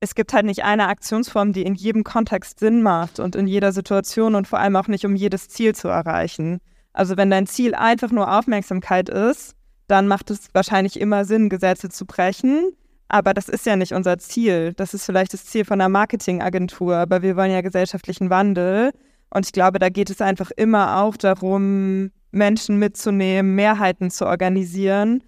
[0.00, 3.72] es gibt halt nicht eine Aktionsform, die in jedem Kontext Sinn macht und in jeder
[3.72, 6.58] Situation und vor allem auch nicht, um jedes Ziel zu erreichen.
[6.94, 9.54] Also wenn dein Ziel einfach nur Aufmerksamkeit ist,
[9.88, 12.72] dann macht es wahrscheinlich immer Sinn, Gesetze zu brechen.
[13.08, 14.72] Aber das ist ja nicht unser Ziel.
[14.74, 18.92] Das ist vielleicht das Ziel von einer Marketingagentur, aber wir wollen ja gesellschaftlichen Wandel.
[19.28, 25.22] Und ich glaube, da geht es einfach immer auch darum, Menschen mitzunehmen, Mehrheiten zu organisieren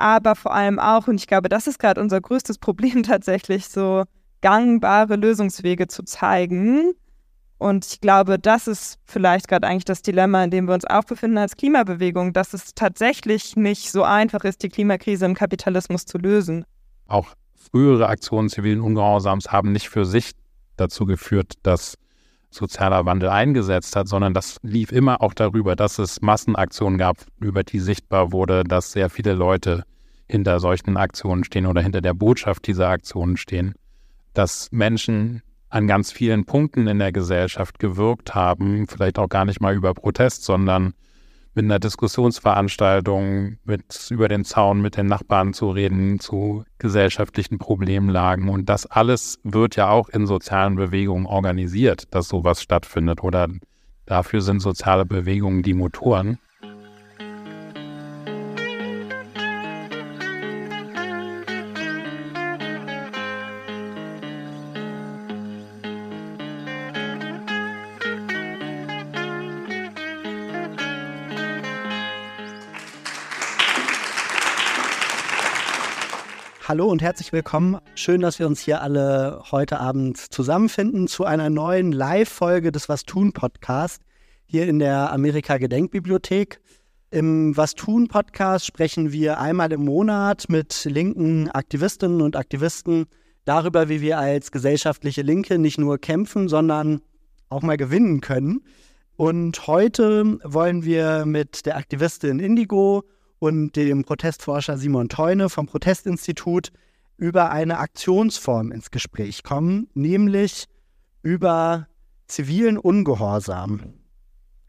[0.00, 4.04] aber vor allem auch, und ich glaube, das ist gerade unser größtes Problem tatsächlich, so
[4.40, 6.92] gangbare Lösungswege zu zeigen.
[7.58, 11.04] Und ich glaube, das ist vielleicht gerade eigentlich das Dilemma, in dem wir uns auch
[11.04, 16.16] befinden als Klimabewegung, dass es tatsächlich nicht so einfach ist, die Klimakrise im Kapitalismus zu
[16.16, 16.64] lösen.
[17.06, 17.34] Auch
[17.70, 20.32] frühere Aktionen zivilen Ungehorsams haben nicht für sich
[20.76, 21.98] dazu geführt, dass
[22.50, 27.62] sozialer Wandel eingesetzt hat, sondern das lief immer auch darüber, dass es Massenaktionen gab, über
[27.62, 29.84] die sichtbar wurde, dass sehr viele Leute
[30.26, 33.74] hinter solchen Aktionen stehen oder hinter der Botschaft dieser Aktionen stehen,
[34.34, 39.60] dass Menschen an ganz vielen Punkten in der Gesellschaft gewirkt haben, vielleicht auch gar nicht
[39.60, 40.94] mal über Protest, sondern
[41.60, 48.48] mit einer Diskussionsveranstaltung, mit über den Zaun mit den Nachbarn zu reden, zu gesellschaftlichen Problemlagen.
[48.48, 53.22] Und das alles wird ja auch in sozialen Bewegungen organisiert, dass sowas stattfindet.
[53.22, 53.48] Oder
[54.06, 56.38] dafür sind soziale Bewegungen die Motoren.
[76.70, 77.78] Hallo und herzlich willkommen.
[77.96, 83.02] Schön, dass wir uns hier alle heute Abend zusammenfinden zu einer neuen Live-Folge des Was
[83.02, 84.00] tun Podcast
[84.46, 86.60] hier in der Amerika Gedenkbibliothek.
[87.10, 93.06] Im Was tun Podcast sprechen wir einmal im Monat mit linken Aktivistinnen und Aktivisten
[93.44, 97.00] darüber, wie wir als gesellschaftliche Linke nicht nur kämpfen, sondern
[97.48, 98.60] auch mal gewinnen können.
[99.16, 103.02] Und heute wollen wir mit der Aktivistin Indigo
[103.40, 106.70] und dem Protestforscher Simon Teune vom Protestinstitut
[107.16, 110.66] über eine Aktionsform ins Gespräch kommen, nämlich
[111.22, 111.88] über
[112.28, 113.94] zivilen Ungehorsam.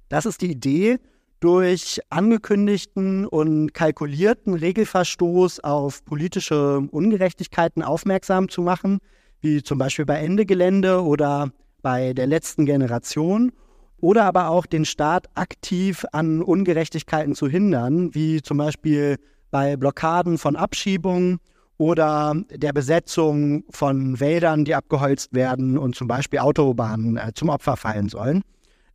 [0.09, 0.97] Das ist die Idee,
[1.41, 8.99] durch angekündigten und kalkulierten Regelverstoß auf politische Ungerechtigkeiten aufmerksam zu machen,
[9.41, 13.51] wie zum Beispiel bei Ende Gelände oder bei der letzten Generation
[14.01, 19.17] oder aber auch den Staat aktiv an Ungerechtigkeiten zu hindern, wie zum Beispiel
[19.51, 21.39] bei Blockaden von Abschiebungen
[21.77, 27.77] oder der Besetzung von Wäldern, die abgeholzt werden und zum Beispiel Autobahnen äh, zum Opfer
[27.77, 28.43] fallen sollen,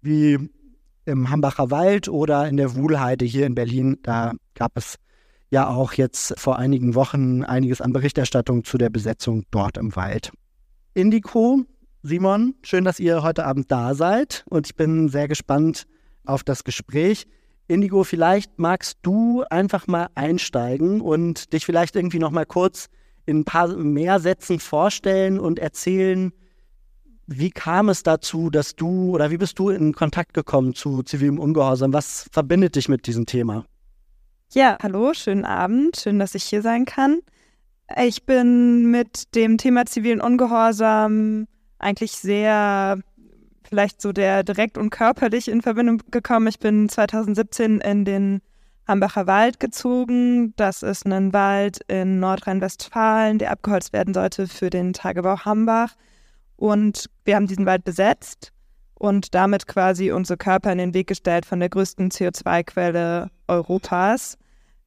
[0.02, 0.38] wie
[1.04, 3.98] im Hambacher Wald oder in der Wuhlheide hier in Berlin.
[4.02, 4.96] Da gab es
[5.50, 10.32] ja auch jetzt vor einigen Wochen einiges an Berichterstattung zu der Besetzung dort im Wald.
[10.94, 11.64] Indico
[12.08, 15.88] Simon, schön, dass ihr heute Abend da seid und ich bin sehr gespannt
[16.24, 17.26] auf das Gespräch.
[17.66, 22.86] Indigo, vielleicht magst du einfach mal einsteigen und dich vielleicht irgendwie noch mal kurz
[23.26, 26.32] in ein paar mehr Sätzen vorstellen und erzählen,
[27.26, 31.40] wie kam es dazu, dass du oder wie bist du in Kontakt gekommen zu zivilem
[31.40, 31.92] Ungehorsam?
[31.92, 33.66] Was verbindet dich mit diesem Thema?
[34.52, 37.18] Ja, hallo, schönen Abend, schön, dass ich hier sein kann.
[38.00, 41.48] Ich bin mit dem Thema zivilen Ungehorsam
[41.78, 42.98] eigentlich sehr
[43.68, 46.46] vielleicht so der direkt und körperlich in Verbindung gekommen.
[46.46, 48.40] Ich bin 2017 in den
[48.86, 50.54] Hambacher Wald gezogen.
[50.56, 55.94] Das ist ein Wald in Nordrhein-Westfalen, der abgeholzt werden sollte für den Tagebau Hambach.
[56.56, 58.52] Und wir haben diesen Wald besetzt
[58.94, 64.38] und damit quasi unsere Körper in den Weg gestellt von der größten CO2-Quelle Europas.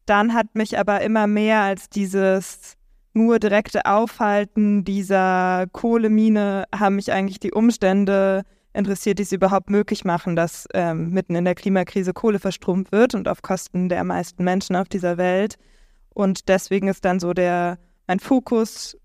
[0.06, 2.78] Dann hat mich aber immer mehr als dieses
[3.14, 8.44] nur direkte Aufhalten dieser Kohlemine haben mich eigentlich die Umstände
[8.74, 13.16] interessiert, die es überhaupt möglich machen, dass ähm, mitten in der Klimakrise Kohle verstrommt wird
[13.16, 15.56] und auf Kosten der meisten Menschen auf dieser Welt.
[16.14, 18.98] Und deswegen ist dann so der, mein Fokus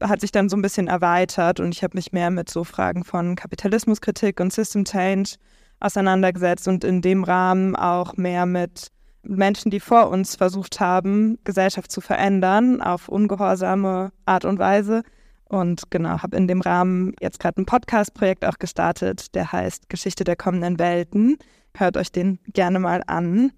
[0.00, 3.04] hat sich dann so ein bisschen erweitert und ich habe mich mehr mit so Fragen
[3.04, 5.36] von Kapitalismuskritik und System Change
[5.80, 8.88] auseinandergesetzt und in dem Rahmen auch mehr mit
[9.24, 15.02] Menschen, die vor uns versucht haben, Gesellschaft zu verändern auf ungehorsame Art und Weise.
[15.44, 20.24] Und genau, habe in dem Rahmen jetzt gerade ein Podcast-Projekt auch gestartet, der heißt Geschichte
[20.24, 21.36] der kommenden Welten.
[21.76, 23.52] Hört euch den gerne mal an.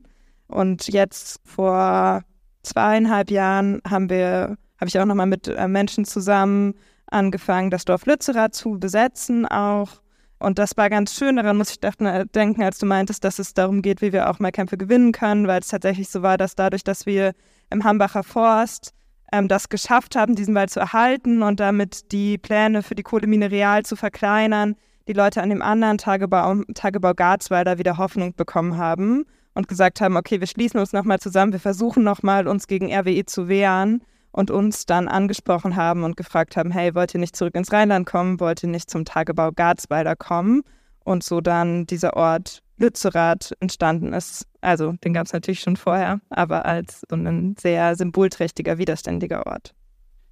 [0.48, 2.22] Und jetzt vor
[2.62, 6.74] zweieinhalb Jahren haben wir, habe ich auch nochmal mit äh, Menschen zusammen
[7.06, 10.00] angefangen, das Dorf Lützerath zu besetzen auch
[10.38, 13.80] und das war ganz schön, daran muss ich denken, als du meintest, dass es darum
[13.80, 16.84] geht, wie wir auch mal Kämpfe gewinnen können, weil es tatsächlich so war, dass dadurch,
[16.84, 17.32] dass wir
[17.70, 18.92] im Hambacher Forst
[19.32, 23.50] ähm, das geschafft haben, diesen Wald zu erhalten und damit die Pläne für die Kohlemine
[23.50, 24.76] Real zu verkleinern,
[25.08, 29.24] die Leute an dem anderen Tagebau, Tagebau Garzweiler wieder Hoffnung bekommen haben
[29.54, 33.24] und gesagt haben, okay, wir schließen uns nochmal zusammen, wir versuchen nochmal, uns gegen RWE
[33.24, 34.02] zu wehren
[34.36, 38.06] und uns dann angesprochen haben und gefragt haben, hey, wollt ihr nicht zurück ins Rheinland
[38.06, 40.62] kommen, wollt ihr nicht zum Tagebau Garzweiler kommen?
[41.04, 44.46] Und so dann dieser Ort Lützerath entstanden ist.
[44.60, 49.72] Also den gab es natürlich schon vorher, aber als so ein sehr symbolträchtiger, widerständiger Ort.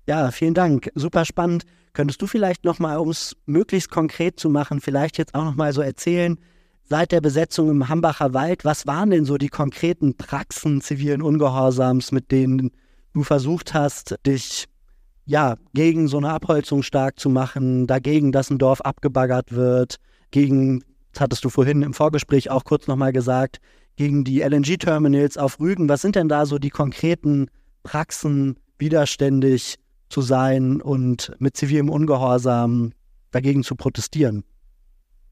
[0.07, 0.91] Ja, vielen Dank.
[0.95, 1.65] Super spannend.
[1.95, 5.81] Könntest du vielleicht nochmal, um es möglichst konkret zu machen, vielleicht jetzt auch nochmal so
[5.81, 6.39] erzählen,
[6.83, 12.13] seit der Besetzung im Hambacher Wald, was waren denn so die konkreten Praxen zivilen Ungehorsams,
[12.13, 12.71] mit denen
[13.15, 14.67] du versucht hast, dich
[15.25, 19.97] ja gegen so eine Abholzung stark zu machen, dagegen, dass ein Dorf abgebaggert wird,
[20.31, 23.61] gegen, das hattest du vorhin im Vorgespräch auch kurz nochmal gesagt,
[23.97, 25.89] gegen die LNG-Terminals auf Rügen.
[25.89, 27.47] Was sind denn da so die konkreten
[27.85, 29.77] Praxen, widerständig
[30.09, 32.93] zu sein und mit zivilem Ungehorsam
[33.31, 34.45] dagegen zu protestieren?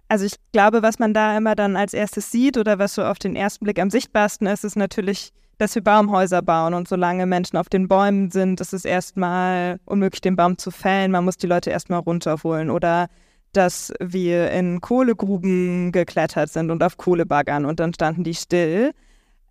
[0.08, 3.18] Also ich glaube, was man da immer dann als erstes sieht oder was so auf
[3.18, 7.56] den ersten Blick am sichtbarsten ist, ist natürlich, dass wir Baumhäuser bauen und solange Menschen
[7.56, 11.12] auf den Bäumen sind, ist es erstmal unmöglich, den Baum zu fällen.
[11.12, 13.06] Man muss die Leute erstmal runterholen oder
[13.52, 18.90] dass wir in Kohlegruben geklettert sind und auf Kohlebaggern und dann standen die still.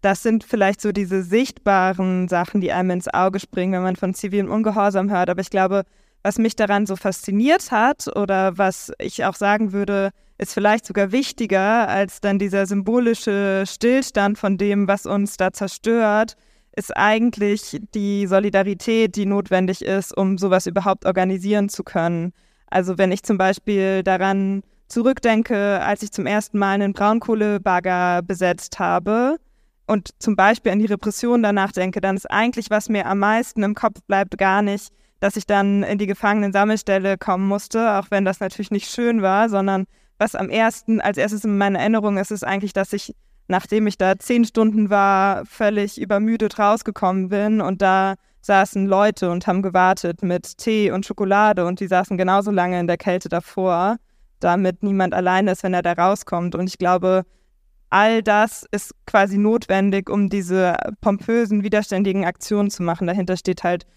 [0.02, 4.14] Das sind vielleicht so diese sichtbaren Sachen, die einem ins Auge springen, wenn man von
[4.14, 5.30] zivilem Ungehorsam hört.
[5.30, 5.84] Aber ich glaube,
[6.24, 10.10] was mich daran so fasziniert hat oder was ich auch sagen würde,
[10.42, 16.36] ist vielleicht sogar wichtiger als dann dieser symbolische Stillstand von dem, was uns da zerstört,
[16.76, 22.34] ist eigentlich die Solidarität, die notwendig ist, um sowas überhaupt organisieren zu können.
[22.72, 28.80] Also wenn ich zum Beispiel daran zurückdenke, als ich zum ersten Mal einen Braunkohlebagger besetzt
[28.80, 29.38] habe
[29.86, 33.62] und zum Beispiel an die Repression danach denke, dann ist eigentlich, was mir am meisten
[33.62, 38.26] im Kopf bleibt, gar nicht, dass ich dann in die Gefangenen-Sammelstelle kommen musste, auch wenn
[38.26, 39.86] das natürlich nicht schön war, sondern
[40.22, 43.16] was am ersten, als erstes in meiner Erinnerung ist, ist eigentlich, dass ich,
[43.48, 49.48] nachdem ich da zehn Stunden war, völlig übermüdet rausgekommen bin und da saßen Leute und
[49.48, 53.98] haben gewartet mit Tee und Schokolade und die saßen genauso lange in der Kälte davor,
[54.40, 56.54] damit niemand allein ist, wenn er da rauskommt.
[56.54, 57.24] Und ich glaube,
[57.90, 63.08] all das ist quasi notwendig, um diese pompösen, widerständigen Aktionen zu machen.
[63.08, 63.88] Dahinter steht halt,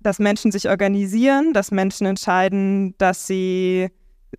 [0.00, 3.88] dass Menschen sich organisieren, dass Menschen entscheiden, dass sie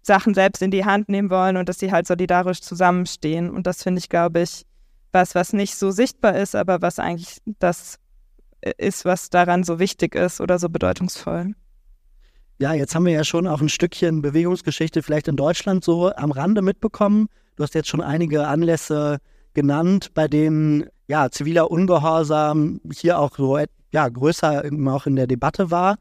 [0.02, 3.50] Sachen selbst in die Hand nehmen wollen und dass sie halt solidarisch zusammenstehen.
[3.50, 4.66] Und das finde ich, glaube ich,
[5.12, 8.00] was, was nicht so sichtbar ist, aber was eigentlich das
[8.78, 11.54] ist, was daran so wichtig ist oder so bedeutungsvoll.
[12.58, 16.32] Ja, jetzt haben wir ja schon auch ein Stückchen Bewegungsgeschichte vielleicht in Deutschland so am
[16.32, 17.28] Rande mitbekommen.
[17.56, 19.18] Du hast jetzt schon einige Anlässe
[19.54, 23.60] genannt, bei denen ja ziviler Ungehorsam hier auch so
[23.92, 25.98] ja größer auch in der Debatte war.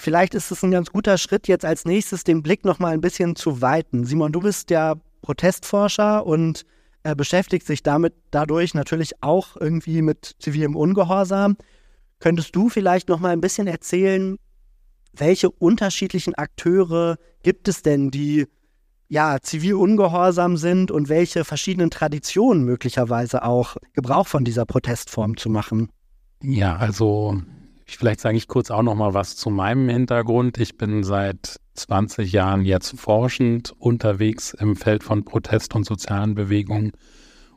[0.00, 3.00] Vielleicht ist es ein ganz guter Schritt, jetzt als nächstes den Blick noch mal ein
[3.00, 4.04] bisschen zu weiten.
[4.04, 6.64] Simon, du bist ja Protestforscher und
[7.02, 11.56] äh, beschäftigt sich damit dadurch natürlich auch irgendwie mit zivilem Ungehorsam.
[12.20, 14.36] Könntest du vielleicht noch mal ein bisschen erzählen,
[15.12, 18.46] welche unterschiedlichen Akteure gibt es denn, die
[19.08, 25.48] ja zivil ungehorsam sind und welche verschiedenen Traditionen möglicherweise auch Gebrauch von dieser Protestform zu
[25.48, 25.90] machen?
[26.42, 27.40] Ja, also
[27.96, 30.58] vielleicht sage ich kurz auch noch mal was zu meinem Hintergrund.
[30.58, 36.92] Ich bin seit 20 Jahren jetzt forschend unterwegs im Feld von Protest und sozialen Bewegungen.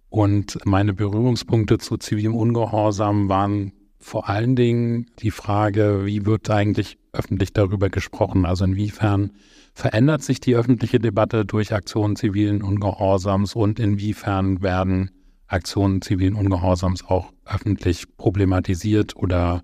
[0.09, 6.97] Und meine Berührungspunkte zu zivilem Ungehorsam waren vor allen Dingen die Frage, wie wird eigentlich
[7.13, 8.45] öffentlich darüber gesprochen?
[8.45, 9.31] Also inwiefern
[9.73, 15.11] verändert sich die öffentliche Debatte durch Aktionen zivilen Ungehorsams und inwiefern werden
[15.47, 19.63] Aktionen zivilen Ungehorsams auch öffentlich problematisiert oder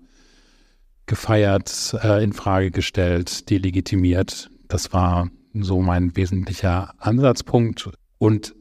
[1.08, 4.50] gefeiert, äh, in Frage gestellt, delegitimiert.
[4.68, 7.90] Das war so mein wesentlicher Ansatzpunkt.
[8.18, 8.54] Und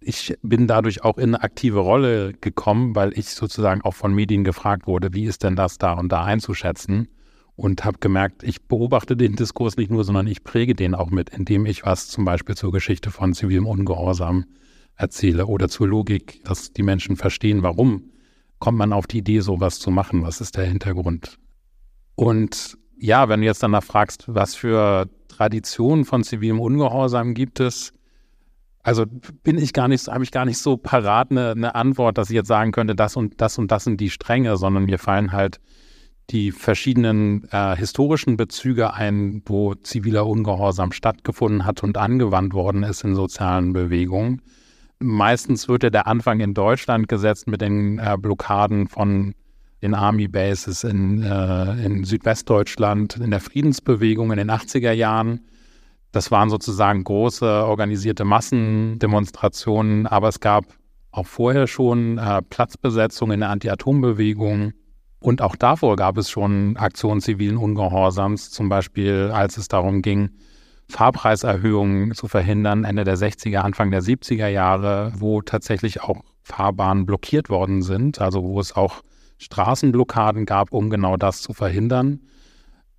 [0.00, 4.44] ich bin dadurch auch in eine aktive Rolle gekommen, weil ich sozusagen auch von Medien
[4.44, 7.08] gefragt wurde, wie ist denn das da und da einzuschätzen?
[7.56, 11.30] Und habe gemerkt, ich beobachte den Diskurs nicht nur, sondern ich präge den auch mit,
[11.30, 14.44] indem ich was zum Beispiel zur Geschichte von zivilem Ungehorsam
[14.94, 18.10] erzähle oder zur Logik, dass die Menschen verstehen, warum
[18.60, 21.38] kommt man auf die Idee, sowas zu machen, was ist der Hintergrund.
[22.18, 27.92] Und ja, wenn du jetzt danach fragst, was für Traditionen von zivilem Ungehorsam gibt es,
[28.82, 29.04] also
[29.44, 32.34] bin ich gar nicht, habe ich gar nicht so parat eine, eine, Antwort, dass ich
[32.34, 35.60] jetzt sagen könnte, das und das und das sind die Stränge, sondern mir fallen halt
[36.30, 43.04] die verschiedenen äh, historischen Bezüge ein, wo ziviler Ungehorsam stattgefunden hat und angewandt worden ist
[43.04, 44.42] in sozialen Bewegungen.
[44.98, 49.36] Meistens wird ja der Anfang in Deutschland gesetzt mit den äh, Blockaden von
[49.82, 55.40] den Army Bases in, äh, in Südwestdeutschland, in der Friedensbewegung in den 80er Jahren.
[56.12, 60.64] Das waren sozusagen große organisierte Massendemonstrationen, aber es gab
[61.10, 64.72] auch vorher schon äh, Platzbesetzung in der Anti-Atom-Bewegung.
[65.20, 70.30] Und auch davor gab es schon Aktionen zivilen Ungehorsams, zum Beispiel als es darum ging,
[70.88, 77.50] Fahrpreiserhöhungen zu verhindern, Ende der 60er, Anfang der 70er Jahre, wo tatsächlich auch Fahrbahnen blockiert
[77.50, 79.02] worden sind, also wo es auch
[79.38, 82.20] Straßenblockaden gab, um genau das zu verhindern.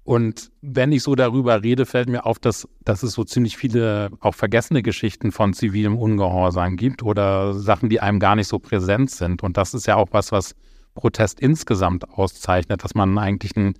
[0.03, 4.09] Und wenn ich so darüber rede, fällt mir auf, dass, dass es so ziemlich viele
[4.21, 9.11] auch vergessene Geschichten von zivilem Ungehorsam gibt oder Sachen, die einem gar nicht so präsent
[9.11, 9.43] sind.
[9.43, 10.55] Und das ist ja auch was, was
[10.95, 13.75] Protest insgesamt auszeichnet, dass man eigentlich ein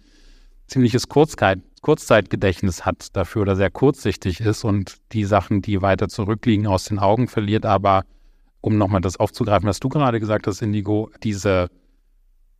[0.67, 6.67] ziemliches Kurzzeit, Kurzzeitgedächtnis hat dafür oder sehr kurzsichtig ist und die Sachen, die weiter zurückliegen,
[6.67, 7.65] aus den Augen verliert.
[7.65, 8.03] Aber
[8.61, 11.69] um nochmal das aufzugreifen, was du gerade gesagt hast, Indigo, diese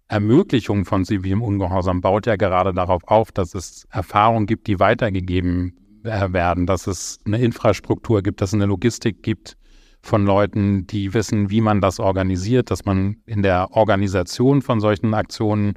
[0.10, 5.78] Ermöglichung von zivilem Ungehorsam baut ja gerade darauf auf, dass es Erfahrungen gibt, die weitergegeben
[6.04, 9.56] äh, werden, dass es eine Infrastruktur gibt, dass es eine Logistik gibt
[10.02, 15.14] von Leuten, die wissen, wie man das organisiert, dass man in der Organisation von solchen
[15.14, 15.74] Aktionen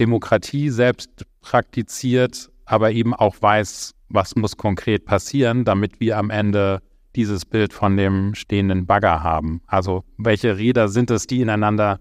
[0.00, 6.80] Demokratie selbst praktiziert, aber eben auch weiß, was muss konkret passieren, damit wir am Ende
[7.14, 9.60] dieses Bild von dem stehenden Bagger haben.
[9.66, 12.00] Also welche Räder sind es, die ineinander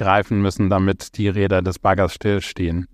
[0.00, 2.86] greifen müssen, damit die Räder des Baggers stillstehen.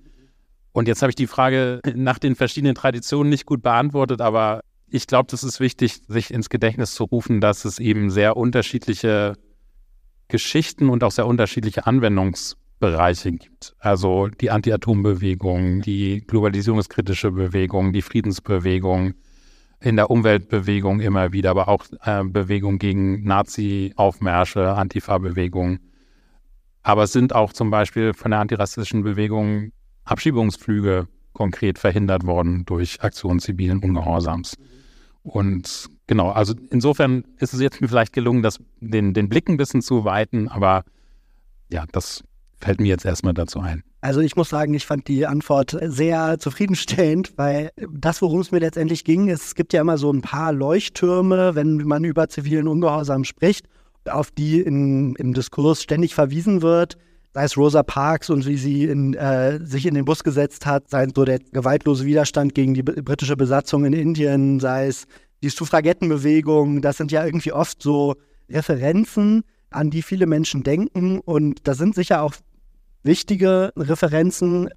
[0.73, 4.61] Und jetzt habe ich die Frage nach den verschiedenen Traditionen nicht gut beantwortet, aber
[4.91, 9.35] ich glaube, das ist wichtig, sich ins Gedächtnis zu rufen, dass es eben sehr unterschiedliche
[10.29, 13.77] Geschichten und auch sehr unterschiedliche Anwendungsbereiche gibt.
[13.79, 19.15] Also die Anti-Atom-Bewegung, die globalisierungskritische Bewegung, die Friedensbewegung,
[19.81, 25.79] in der Umweltbewegung immer wieder, aber auch äh, Bewegung gegen Nazi-Aufmärsche, Antifa-Bewegung.
[26.87, 29.73] Aber es sind auch zum Beispiel von der antirassistischen Bewegung
[30.05, 34.55] Abschiebungsflüge konkret verhindert worden durch Aktionen zivilen Ungehorsams.
[35.25, 39.57] Und genau, also insofern ist es jetzt mir vielleicht gelungen, das, den, den Blick ein
[39.57, 40.85] bisschen zu weiten, aber
[41.73, 42.23] ja, das
[42.61, 43.83] fällt mir jetzt erstmal dazu ein.
[44.01, 48.61] Also ich muss sagen, ich fand die Antwort sehr zufriedenstellend, weil das, worum es mir
[48.61, 53.25] letztendlich ging, es gibt ja immer so ein paar Leuchttürme, wenn man über zivilen Ungehorsam
[53.25, 53.67] spricht
[54.09, 56.97] auf die in, im Diskurs ständig verwiesen wird,
[57.35, 60.89] sei es Rosa Parks und wie sie in, äh, sich in den Bus gesetzt hat,
[60.89, 65.07] sei es so der gewaltlose Widerstand gegen die britische Besatzung in Indien, sei es
[65.43, 68.15] die Suffragettenbewegung, das sind ja irgendwie oft so
[68.49, 71.21] Referenzen, an die viele Menschen denken.
[71.21, 72.35] Und da sind sicher auch
[73.03, 74.71] wichtige Referenzen.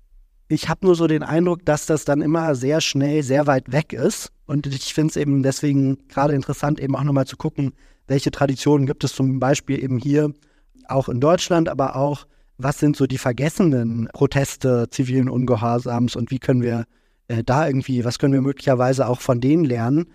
[0.47, 3.93] Ich habe nur so den Eindruck, dass das dann immer sehr schnell sehr weit weg
[3.93, 4.31] ist.
[4.45, 7.73] Und ich finde es eben deswegen gerade interessant, eben auch nochmal zu gucken,
[8.09, 10.33] welche Traditionen gibt es zum Beispiel eben hier
[10.87, 12.25] auch in Deutschland, aber auch,
[12.57, 16.85] was sind so die vergessenen Proteste zivilen Ungehorsams und wie können wir
[17.27, 20.07] äh, da irgendwie, was können wir möglicherweise auch von denen lernen?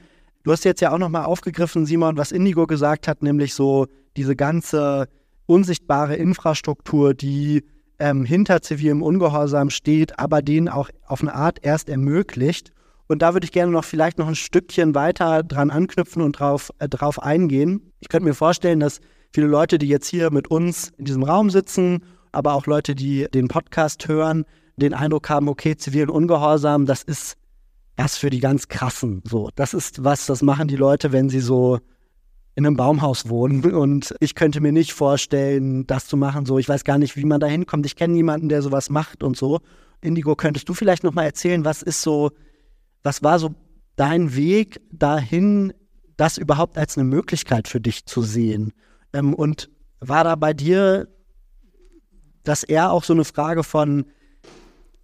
[0.43, 3.87] Du hast jetzt ja auch nochmal aufgegriffen, Simon, was Indigo gesagt hat, nämlich so
[4.17, 5.09] diese ganze
[5.47, 7.65] unsichtbare Infrastruktur, die
[7.99, 12.73] ähm, hinter zivilem Ungehorsam steht, aber den auch auf eine Art erst ermöglicht.
[13.07, 16.71] Und da würde ich gerne noch vielleicht noch ein Stückchen weiter dran anknüpfen und drauf,
[16.79, 17.93] äh, drauf eingehen.
[18.01, 19.01] Ich könnte mir vorstellen, dass
[19.33, 23.27] viele Leute, die jetzt hier mit uns in diesem Raum sitzen, aber auch Leute, die
[23.33, 24.45] den Podcast hören,
[24.77, 27.37] den Eindruck haben, okay, zivilen Ungehorsam, das ist
[27.97, 29.23] erst für die ganz krassen.
[29.25, 31.79] So, das ist was, das machen die Leute, wenn sie so
[32.57, 33.65] in einem Baumhaus wohnen.
[33.73, 36.47] Und ich könnte mir nicht vorstellen, das zu machen.
[36.47, 37.87] So, ich weiß gar nicht, wie man da hinkommt.
[37.87, 39.61] Ich kenne niemanden, der sowas macht und so.
[40.01, 42.31] Indigo, könntest du vielleicht noch mal erzählen, was ist so
[43.05, 43.55] was war so
[43.95, 45.73] dein Weg dahin,
[46.17, 48.73] das überhaupt als eine Möglichkeit für dich zu sehen?
[49.13, 49.71] Ähm, und
[50.01, 51.07] war da bei dir
[52.43, 54.07] das eher auch so eine Frage von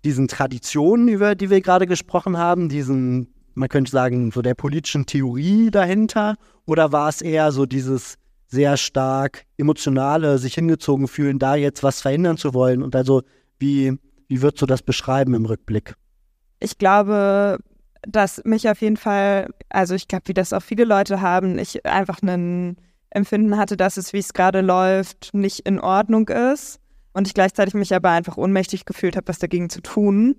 [0.04, 5.06] diesen Traditionen, über die wir gerade gesprochen haben, diesen, man könnte sagen, so der politischen
[5.06, 6.36] Theorie dahinter?
[6.66, 8.16] Oder war es eher so dieses
[8.46, 12.82] sehr stark emotionale, sich hingezogen fühlen, da jetzt was verändern zu wollen?
[12.82, 13.22] Und also,
[13.58, 15.94] wie, wie würdest du das beschreiben im Rückblick?
[16.60, 17.58] Ich glaube,
[18.02, 21.84] dass mich auf jeden Fall, also ich glaube, wie das auch viele Leute haben, ich
[21.86, 22.76] einfach ein
[23.10, 26.80] Empfinden hatte, dass es, wie es gerade läuft, nicht in Ordnung ist.
[27.12, 30.36] Und ich gleichzeitig mich aber einfach ohnmächtig gefühlt habe, was dagegen zu tun.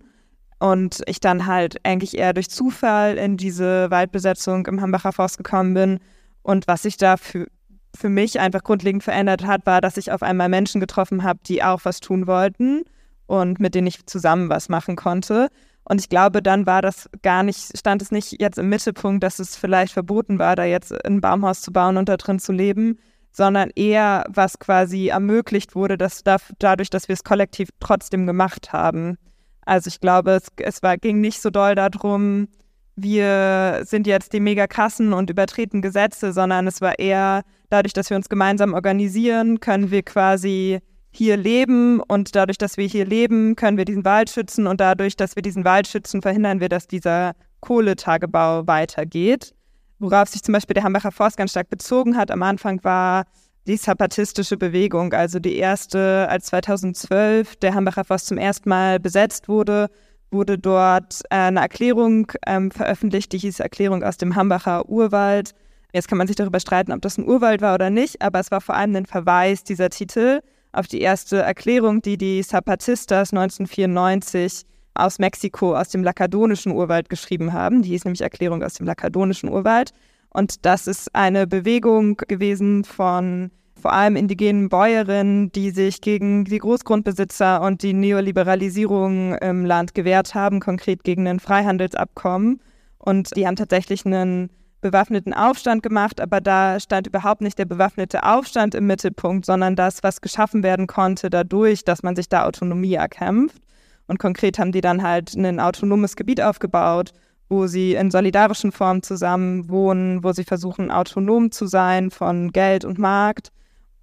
[0.60, 5.74] Und ich dann halt eigentlich eher durch Zufall in diese Waldbesetzung im Hambacher Forst gekommen
[5.74, 6.00] bin.
[6.44, 7.48] Und was sich da für,
[7.94, 11.64] für mich einfach grundlegend verändert hat, war, dass ich auf einmal Menschen getroffen habe, die
[11.64, 12.84] auch was tun wollten
[13.28, 15.50] und mit denen ich zusammen was machen konnte.
[15.84, 19.40] Und ich glaube, dann war das gar nicht, stand es nicht jetzt im Mittelpunkt, dass
[19.40, 23.00] es vielleicht verboten war, da jetzt ein Baumhaus zu bauen und da drin zu leben,
[23.32, 28.74] sondern eher, was quasi ermöglicht wurde, dass da, dadurch, dass wir es kollektiv trotzdem gemacht
[28.74, 29.18] haben.
[29.66, 32.48] Also ich glaube, es, es war, ging nicht so doll darum,
[32.96, 38.10] wir sind jetzt die mega krassen und übertreten Gesetze, sondern es war eher dadurch, dass
[38.10, 40.80] wir uns gemeinsam organisieren, können wir quasi
[41.12, 45.18] hier leben und dadurch, dass wir hier leben, können wir diesen Wald schützen und dadurch,
[45.18, 49.54] dass wir diesen Wald schützen, verhindern wir, dass dieser Kohletagebau weitergeht.
[50.00, 53.26] Worauf sich zum Beispiel der Hambacher Forst ganz stark bezogen hat am Anfang war
[53.68, 59.48] die zapatistische Bewegung, also die erste, als 2012 der Hambacher Forst zum ersten Mal besetzt
[59.48, 59.90] wurde,
[60.32, 65.52] wurde dort eine Erklärung ähm, veröffentlicht, die hieß Erklärung aus dem Hambacher Urwald.
[65.94, 68.50] Jetzt kann man sich darüber streiten, ob das ein Urwald war oder nicht, aber es
[68.50, 70.40] war vor allem ein Verweis dieser Titel
[70.72, 74.64] auf die erste Erklärung, die die Zapatistas 1994
[74.94, 77.82] aus Mexiko, aus dem lakadonischen Urwald geschrieben haben.
[77.82, 79.92] Die hieß nämlich Erklärung aus dem lakadonischen Urwald.
[80.30, 83.52] Und das ist eine Bewegung gewesen von
[83.82, 90.36] vor allem indigenen Bäuerinnen, die sich gegen die Großgrundbesitzer und die Neoliberalisierung im Land gewehrt
[90.36, 92.62] haben, konkret gegen ein Freihandelsabkommen.
[93.00, 94.52] Und die haben tatsächlich einen
[94.82, 100.04] bewaffneten Aufstand gemacht, aber da stand überhaupt nicht der bewaffnete Aufstand im Mittelpunkt, sondern das,
[100.04, 103.62] was geschaffen werden konnte dadurch, dass man sich da Autonomie erkämpft.
[104.08, 107.14] Und konkret haben die dann halt ein autonomes Gebiet aufgebaut,
[107.48, 112.84] wo sie in solidarischen Formen zusammen wohnen, wo sie versuchen, autonom zu sein von Geld
[112.84, 113.52] und Markt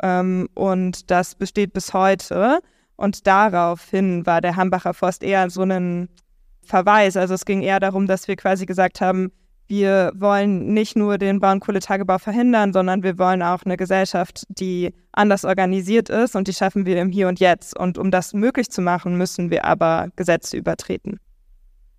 [0.03, 2.61] ähm, und das besteht bis heute.
[2.97, 6.09] Und daraufhin war der Hambacher Forst eher so ein
[6.63, 7.17] Verweis.
[7.17, 9.33] Also es ging eher darum, dass wir quasi gesagt haben,
[9.69, 15.45] wir wollen nicht nur den Braunkohletagebau verhindern, sondern wir wollen auch eine Gesellschaft, die anders
[15.45, 17.77] organisiert ist und die schaffen wir im Hier und Jetzt.
[17.79, 21.21] Und um das möglich zu machen, müssen wir aber Gesetze übertreten.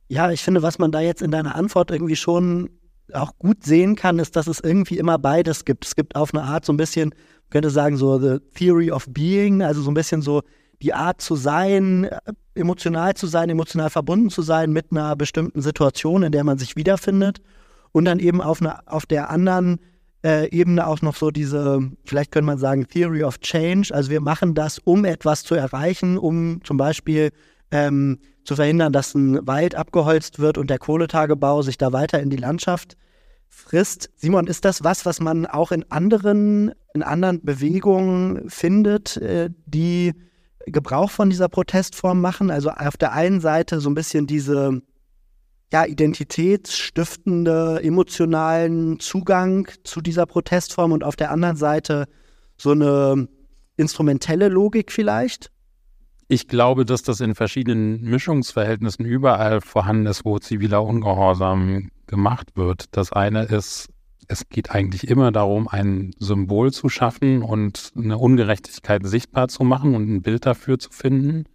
[0.08, 2.70] Ja, ich finde, was man da jetzt in deiner Antwort irgendwie schon
[3.14, 5.86] auch gut sehen kann, ist, dass es irgendwie immer beides gibt.
[5.86, 7.14] Es gibt auf eine Art so ein bisschen
[7.50, 10.42] könnte sagen, so The Theory of Being, also so ein bisschen so
[10.82, 12.10] die Art zu sein,
[12.56, 16.76] emotional zu sein, emotional verbunden zu sein mit einer bestimmten Situation, in der man sich
[16.76, 17.42] wiederfindet.
[17.91, 19.79] Und dann eben auf, eine, auf der anderen
[20.24, 23.93] äh, Ebene auch noch so diese, vielleicht könnte man sagen, Theory of Change.
[23.93, 27.32] Also wir machen das, um etwas zu erreichen, um zum Beispiel
[27.71, 32.30] ähm, zu verhindern, dass ein Wald abgeholzt wird und der Kohletagebau sich da weiter in
[32.30, 32.97] die Landschaft
[33.47, 34.10] frisst.
[34.15, 40.13] Simon, ist das was, was man auch in anderen, in anderen Bewegungen findet, äh, die
[40.65, 42.52] Gebrauch von dieser Protestform machen?
[42.52, 44.82] Also auf der einen Seite so ein bisschen diese
[45.71, 52.08] ja, identitätsstiftende, emotionalen Zugang zu dieser Protestform und auf der anderen Seite
[52.58, 53.27] so eine
[53.77, 55.51] instrumentelle Logik vielleicht?
[56.27, 62.86] Ich glaube, dass das in verschiedenen Mischungsverhältnissen überall vorhanden ist, wo ziviler Ungehorsam gemacht wird.
[62.91, 63.88] Das eine ist,
[64.27, 69.95] es geht eigentlich immer darum, ein Symbol zu schaffen und eine Ungerechtigkeit sichtbar zu machen
[69.95, 71.45] und ein Bild dafür zu finden,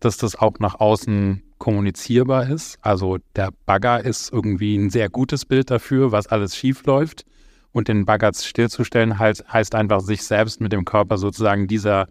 [0.00, 2.78] dass das auch nach außen kommunizierbar ist.
[2.80, 7.24] Also der Bagger ist irgendwie ein sehr gutes Bild dafür, was alles schief läuft.
[7.72, 12.08] Und den Bagger stillzustellen halt, heißt einfach, sich selbst mit dem Körper sozusagen dieser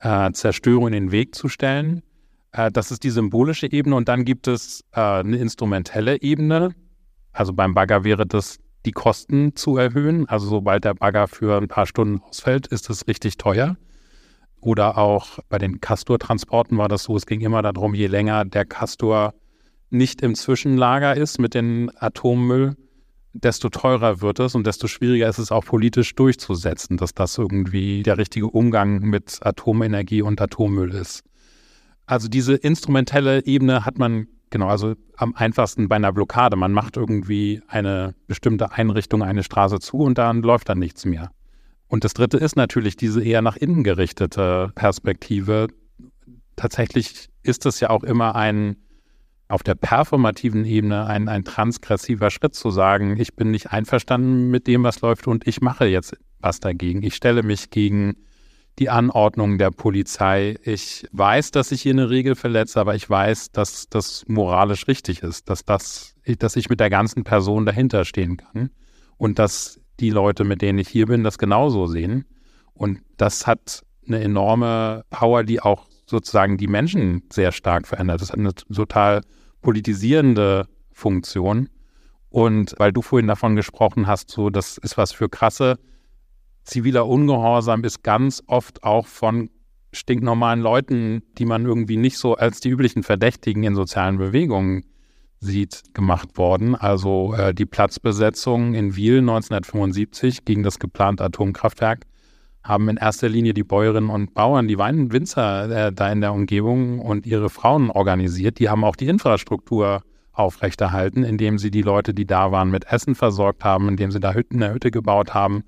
[0.00, 2.02] äh, Zerstörung in den Weg zu stellen.
[2.52, 6.70] Äh, das ist die symbolische Ebene und dann gibt es äh, eine instrumentelle Ebene.
[7.32, 10.28] Also beim Bagger wäre das die Kosten zu erhöhen.
[10.28, 13.76] Also sobald der Bagger für ein paar Stunden ausfällt, ist es richtig teuer.
[14.66, 18.64] Oder auch bei den Castor-Transporten war das so, es ging immer darum, je länger der
[18.64, 19.32] Castor
[19.90, 22.74] nicht im Zwischenlager ist mit dem Atommüll,
[23.32, 28.02] desto teurer wird es und desto schwieriger ist es auch politisch durchzusetzen, dass das irgendwie
[28.02, 31.22] der richtige Umgang mit Atomenergie und Atommüll ist.
[32.06, 36.56] Also diese instrumentelle Ebene hat man genau, also am einfachsten bei einer Blockade.
[36.56, 41.30] Man macht irgendwie eine bestimmte Einrichtung, eine Straße zu und dann läuft dann nichts mehr.
[41.88, 45.68] Und das dritte ist natürlich diese eher nach innen gerichtete Perspektive.
[46.56, 48.76] Tatsächlich ist es ja auch immer ein
[49.48, 54.66] auf der performativen Ebene ein, ein transgressiver Schritt zu sagen, ich bin nicht einverstanden mit
[54.66, 57.02] dem, was läuft und ich mache jetzt was dagegen.
[57.02, 58.16] Ich stelle mich gegen
[58.78, 60.56] die Anordnung der Polizei.
[60.62, 65.22] Ich weiß, dass ich hier eine Regel verletze, aber ich weiß, dass das moralisch richtig
[65.22, 68.70] ist, dass das, dass ich mit der ganzen Person dahinter stehen kann
[69.16, 72.24] und dass die Leute, mit denen ich hier bin, das genauso sehen.
[72.74, 78.20] Und das hat eine enorme Power, die auch sozusagen die Menschen sehr stark verändert.
[78.20, 79.22] Das hat eine total
[79.62, 81.68] politisierende Funktion.
[82.28, 85.78] Und weil du vorhin davon gesprochen hast, so das ist was für krasse,
[86.64, 89.50] ziviler Ungehorsam ist ganz oft auch von
[89.92, 94.84] stinknormalen Leuten, die man irgendwie nicht so als die üblichen Verdächtigen in sozialen Bewegungen
[95.40, 96.74] sieht, gemacht worden.
[96.74, 102.06] Also äh, die Platzbesetzung in Wiel 1975 gegen das geplante Atomkraftwerk
[102.62, 106.98] haben in erster Linie die Bäuerinnen und Bauern, die Weinwinzer äh, da in der Umgebung
[106.98, 108.58] und ihre Frauen organisiert.
[108.58, 113.14] Die haben auch die Infrastruktur aufrechterhalten, indem sie die Leute, die da waren, mit Essen
[113.14, 115.64] versorgt haben, indem sie da Hütten, eine Hütte gebaut haben,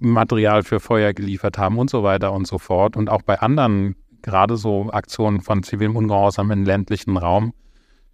[0.00, 2.96] Material für Feuer geliefert haben und so weiter und so fort.
[2.96, 7.52] Und auch bei anderen, gerade so Aktionen von zivilem Ungehorsam im ländlichen Raum,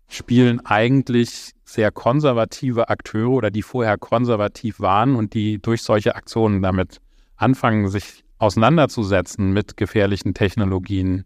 [0.09, 6.63] spielen eigentlich sehr konservative Akteure oder die vorher konservativ waren und die durch solche Aktionen
[6.63, 7.01] damit
[7.37, 11.25] anfangen, sich auseinanderzusetzen mit gefährlichen Technologien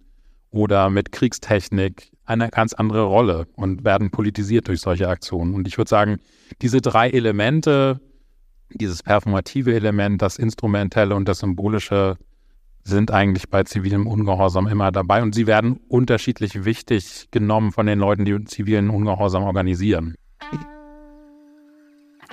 [0.50, 5.54] oder mit Kriegstechnik, eine ganz andere Rolle und werden politisiert durch solche Aktionen.
[5.54, 6.18] Und ich würde sagen,
[6.62, 8.00] diese drei Elemente,
[8.70, 12.16] dieses performative Element, das instrumentelle und das symbolische,
[12.84, 17.98] sind eigentlich bei zivilem Ungehorsam immer dabei und sie werden unterschiedlich wichtig genommen von den
[17.98, 20.14] Leuten, die zivilen Ungehorsam organisieren.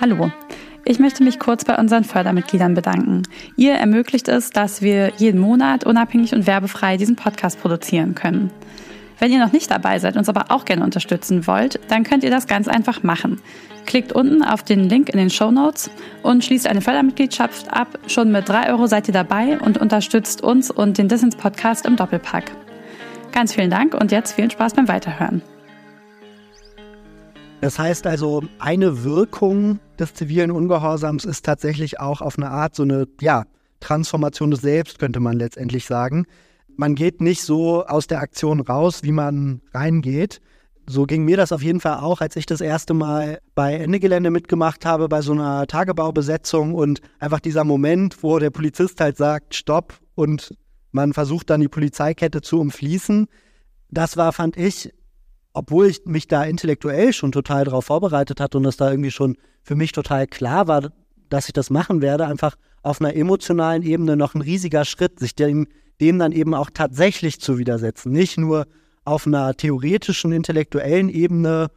[0.00, 0.30] Hallo,
[0.84, 3.24] ich möchte mich kurz bei unseren Fördermitgliedern bedanken.
[3.56, 8.50] Ihr ermöglicht es, dass wir jeden Monat unabhängig und werbefrei diesen Podcast produzieren können.
[9.20, 12.30] Wenn ihr noch nicht dabei seid, uns aber auch gerne unterstützen wollt, dann könnt ihr
[12.30, 13.40] das ganz einfach machen.
[13.84, 15.90] Klickt unten auf den Link in den Show Notes
[16.22, 17.98] und schließt eine Fördermitgliedschaft ab.
[18.06, 21.96] Schon mit 3 Euro seid ihr dabei und unterstützt uns und den Distance Podcast im
[21.96, 22.52] Doppelpack.
[23.32, 25.42] Ganz vielen Dank und jetzt viel Spaß beim Weiterhören.
[27.60, 32.84] Das heißt also, eine Wirkung des zivilen Ungehorsams ist tatsächlich auch auf eine Art so
[32.84, 33.44] eine, ja,
[33.80, 36.26] Transformation des Selbst, könnte man letztendlich sagen
[36.78, 40.40] man geht nicht so aus der Aktion raus, wie man reingeht.
[40.86, 43.98] So ging mir das auf jeden Fall auch, als ich das erste Mal bei Ende
[43.98, 49.16] Gelände mitgemacht habe, bei so einer Tagebaubesetzung und einfach dieser Moment, wo der Polizist halt
[49.16, 50.54] sagt, stopp und
[50.92, 53.26] man versucht dann die Polizeikette zu umfließen.
[53.90, 54.94] Das war, fand ich,
[55.52, 59.36] obwohl ich mich da intellektuell schon total darauf vorbereitet hatte und es da irgendwie schon
[59.62, 60.92] für mich total klar war,
[61.28, 65.34] dass ich das machen werde, einfach auf einer emotionalen Ebene noch ein riesiger Schritt, sich
[65.34, 65.66] dem
[66.00, 68.12] dem dann eben auch tatsächlich zu widersetzen.
[68.12, 68.66] Nicht nur
[69.04, 71.70] auf einer theoretischen, intellektuellen Ebene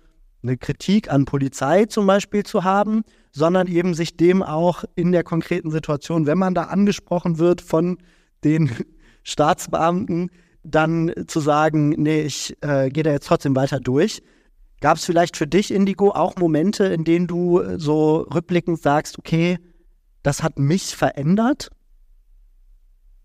[0.44, 5.24] eine Kritik an Polizei zum Beispiel zu haben, sondern eben sich dem auch in der
[5.24, 7.98] konkreten Situation, wenn man da angesprochen wird von
[8.44, 8.72] den
[9.24, 10.32] Staatsbeamten,
[10.64, 14.22] dann zu sagen, nee, ich äh, gehe da jetzt trotzdem weiter durch.
[14.80, 19.60] Gab es vielleicht für dich, Indigo, auch Momente, in denen du so rückblickend sagst, okay,
[20.24, 21.70] das hat mich verändert?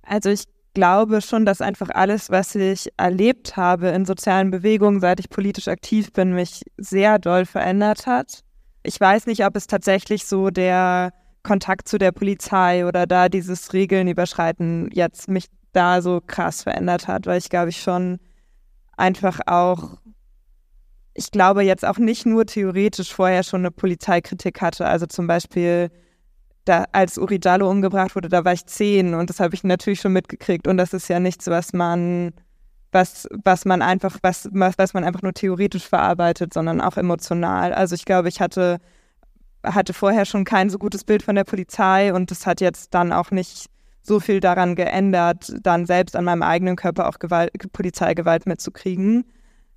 [0.03, 0.45] Also ich
[0.77, 5.69] glaube schon, dass einfach alles, was ich erlebt habe in sozialen Bewegungen, seit ich politisch
[5.69, 8.41] aktiv bin, mich sehr doll verändert hat.
[8.83, 13.73] Ich weiß nicht, ob es tatsächlich so der Kontakt zu der Polizei oder da dieses
[13.73, 18.19] Regeln überschreiten jetzt mich da so krass verändert hat, weil ich glaube ich schon
[18.99, 19.97] einfach auch,
[21.15, 24.85] ich glaube jetzt auch nicht nur theoretisch vorher schon eine Polizeikritik hatte.
[24.85, 25.91] Also zum Beispiel
[26.67, 30.01] da, als Uri Jallo umgebracht wurde, da war ich zehn und das habe ich natürlich
[30.01, 30.69] schon mitgekriegt.
[30.69, 32.33] Und das ist ja nichts, was man,
[32.93, 37.73] was, was man einfach, was, was man einfach nur theoretisch verarbeitet, sondern auch emotional.
[37.73, 38.79] Also ich glaube, ich hatte,
[39.65, 43.13] hatte vorher schon kein so gutes Bild von der Polizei und das hat jetzt dann
[43.13, 43.67] auch nicht
[44.03, 49.25] so viel daran geändert, dann selbst an meinem eigenen Körper auch Gewalt, Polizeigewalt mitzukriegen.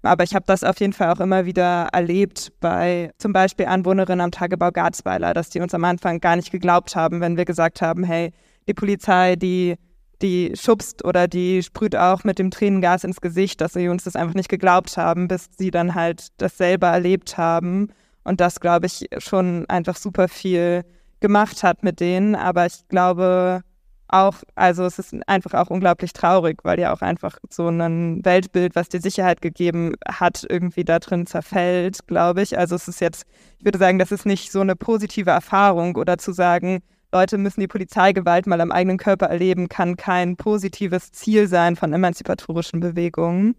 [0.01, 4.21] Aber ich habe das auf jeden Fall auch immer wieder erlebt bei zum Beispiel Anwohnerinnen
[4.21, 7.81] am Tagebau Garzweiler, dass die uns am Anfang gar nicht geglaubt haben, wenn wir gesagt
[7.81, 8.31] haben, hey,
[8.67, 9.75] die Polizei, die,
[10.21, 14.15] die schubst oder die sprüht auch mit dem Tränengas ins Gesicht, dass sie uns das
[14.15, 17.89] einfach nicht geglaubt haben, bis sie dann halt das selber erlebt haben.
[18.23, 20.85] Und das, glaube ich, schon einfach super viel
[21.19, 22.35] gemacht hat mit denen.
[22.35, 23.63] Aber ich glaube,
[24.09, 28.75] auch, also es ist einfach auch unglaublich traurig, weil ja auch einfach so ein Weltbild,
[28.75, 32.57] was dir Sicherheit gegeben hat, irgendwie da drin zerfällt, glaube ich.
[32.57, 33.25] Also es ist jetzt,
[33.59, 37.59] ich würde sagen, das ist nicht so eine positive Erfahrung oder zu sagen, Leute müssen
[37.59, 43.55] die Polizeigewalt mal am eigenen Körper erleben, kann kein positives Ziel sein von emanzipatorischen Bewegungen.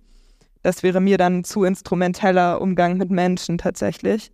[0.62, 4.30] Das wäre mir dann zu instrumenteller Umgang mit Menschen tatsächlich.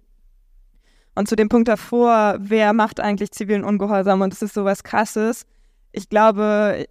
[1.14, 4.20] Und zu dem Punkt davor, wer macht eigentlich zivilen Ungehorsam?
[4.20, 5.46] Und es ist sowas Krasses
[5.96, 6.86] ich glaube,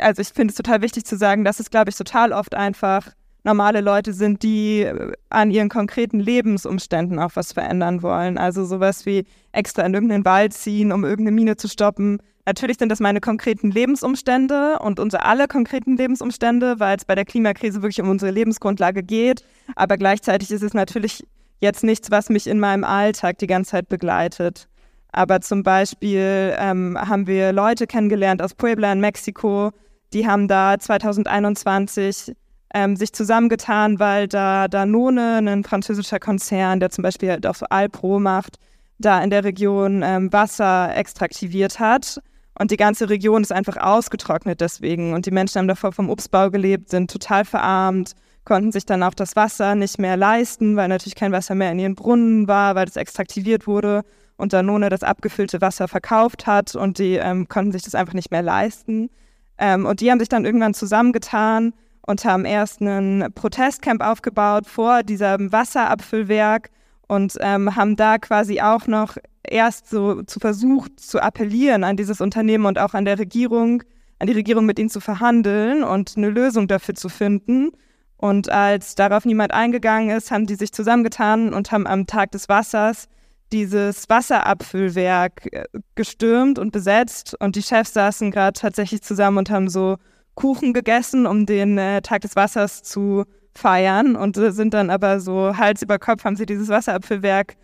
[0.00, 3.12] also ich finde es total wichtig zu sagen, dass es, glaube ich, total oft einfach
[3.44, 8.38] normale Leute sind, die äh, an ihren konkreten Lebensumständen auch was verändern wollen.
[8.38, 12.18] Also sowas wie extra in irgendeinen Wald ziehen, um irgendeine Mine zu stoppen.
[12.46, 17.24] Natürlich sind das meine konkreten Lebensumstände und unsere alle konkreten Lebensumstände, weil es bei der
[17.24, 19.44] Klimakrise wirklich um unsere Lebensgrundlage geht.
[19.76, 21.24] Aber gleichzeitig ist es natürlich
[21.60, 24.68] jetzt nichts, was mich in meinem Alltag die ganze Zeit begleitet.
[25.12, 29.70] Aber zum Beispiel ähm, haben wir Leute kennengelernt aus Puebla in Mexiko,
[30.12, 32.34] die haben da 2021
[32.74, 37.66] ähm, sich zusammengetan, weil da Danone, ein französischer Konzern, der zum Beispiel halt auch so
[37.68, 38.56] Alpro macht,
[38.98, 42.20] da in der Region ähm, Wasser extraktiviert hat.
[42.58, 45.14] Und die ganze Region ist einfach ausgetrocknet deswegen.
[45.14, 48.12] Und die Menschen haben davor vom Obstbau gelebt, sind total verarmt,
[48.44, 51.78] konnten sich dann auch das Wasser nicht mehr leisten, weil natürlich kein Wasser mehr in
[51.78, 54.02] ihren Brunnen war, weil das extraktiviert wurde
[54.42, 58.32] und Danone das abgefüllte Wasser verkauft hat und die ähm, konnten sich das einfach nicht
[58.32, 59.08] mehr leisten.
[59.56, 61.72] Ähm, und die haben sich dann irgendwann zusammengetan
[62.06, 66.70] und haben erst ein Protestcamp aufgebaut vor diesem Wasserabfüllwerk
[67.06, 72.20] und ähm, haben da quasi auch noch erst so zu versucht zu appellieren an dieses
[72.20, 73.84] Unternehmen und auch an der Regierung,
[74.18, 77.70] an die Regierung mit ihnen zu verhandeln und eine Lösung dafür zu finden.
[78.16, 82.48] Und als darauf niemand eingegangen ist, haben die sich zusammengetan und haben am Tag des
[82.48, 83.08] Wassers
[83.52, 87.36] dieses Wasserabfüllwerk äh, gestürmt und besetzt.
[87.40, 89.96] Und die Chefs saßen gerade tatsächlich zusammen und haben so
[90.34, 94.16] Kuchen gegessen, um den äh, Tag des Wassers zu feiern.
[94.16, 97.56] Und äh, sind dann aber so Hals über Kopf, haben sie dieses Wasserapfelwerk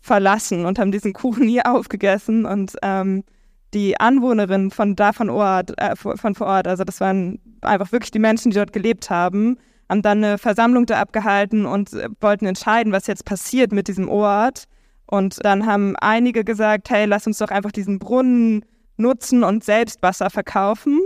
[0.00, 2.46] verlassen und haben diesen Kuchen nie aufgegessen.
[2.46, 3.24] Und ähm,
[3.74, 8.12] die Anwohnerinnen von da von Ort, äh, von vor Ort, also das waren einfach wirklich
[8.12, 9.58] die Menschen, die dort gelebt haben,
[9.90, 14.08] haben dann eine Versammlung da abgehalten und äh, wollten entscheiden, was jetzt passiert mit diesem
[14.08, 14.64] Ort.
[15.14, 18.64] Und dann haben einige gesagt, hey, lass uns doch einfach diesen Brunnen
[18.96, 20.98] nutzen und selbst Wasser verkaufen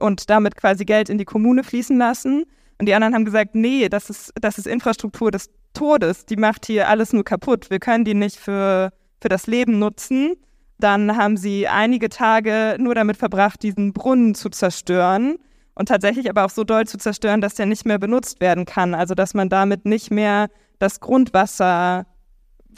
[0.00, 2.44] und damit quasi Geld in die Kommune fließen lassen.
[2.78, 6.64] Und die anderen haben gesagt, nee, das ist, das ist Infrastruktur des Todes, die macht
[6.64, 7.68] hier alles nur kaputt.
[7.68, 10.36] Wir können die nicht für, für das Leben nutzen.
[10.78, 15.36] Dann haben sie einige Tage nur damit verbracht, diesen Brunnen zu zerstören
[15.74, 18.94] und tatsächlich aber auch so doll zu zerstören, dass der nicht mehr benutzt werden kann.
[18.94, 22.06] Also dass man damit nicht mehr das Grundwasser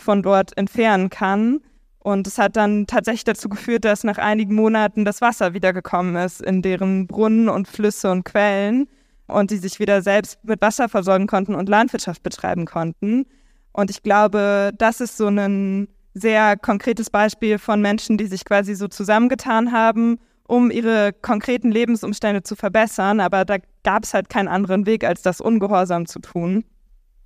[0.00, 1.60] von dort entfernen kann.
[1.98, 6.40] Und es hat dann tatsächlich dazu geführt, dass nach einigen Monaten das Wasser wiedergekommen ist
[6.40, 8.88] in deren Brunnen und Flüsse und Quellen
[9.26, 13.26] und die sich wieder selbst mit Wasser versorgen konnten und Landwirtschaft betreiben konnten.
[13.72, 18.74] Und ich glaube, das ist so ein sehr konkretes Beispiel von Menschen, die sich quasi
[18.74, 23.20] so zusammengetan haben, um ihre konkreten Lebensumstände zu verbessern.
[23.20, 26.64] Aber da gab es halt keinen anderen Weg, als das ungehorsam zu tun.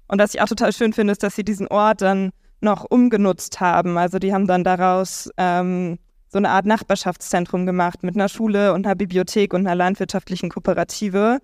[0.09, 2.31] Und was ich auch total schön finde, ist, dass sie diesen Ort dann
[2.61, 3.99] noch umgenutzt haben.
[3.99, 8.87] Also die haben dann daraus ähm, so eine Art Nachbarschaftszentrum gemacht mit einer Schule und
[8.87, 11.39] einer Bibliothek und einer landwirtschaftlichen Kooperative.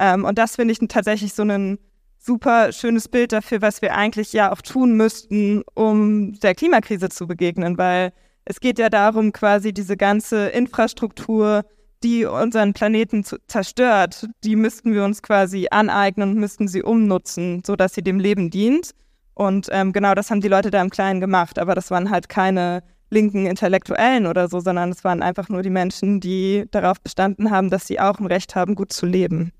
[0.00, 1.78] Ähm, und das finde ich tatsächlich so ein
[2.18, 7.26] super schönes Bild dafür, was wir eigentlich ja auch tun müssten, um der Klimakrise zu
[7.26, 8.12] begegnen, weil
[8.44, 11.64] es geht ja darum, quasi diese ganze Infrastruktur,
[12.02, 17.62] die unseren Planeten zu, zerstört, die müssten wir uns quasi aneignen und müssten sie umnutzen,
[17.64, 18.90] sodass sie dem Leben dient.
[19.34, 21.58] Und ähm, genau das haben die Leute da im Kleinen gemacht.
[21.58, 25.70] Aber das waren halt keine linken Intellektuellen oder so, sondern es waren einfach nur die
[25.70, 29.52] Menschen, die darauf bestanden haben, dass sie auch ein Recht haben, gut zu leben.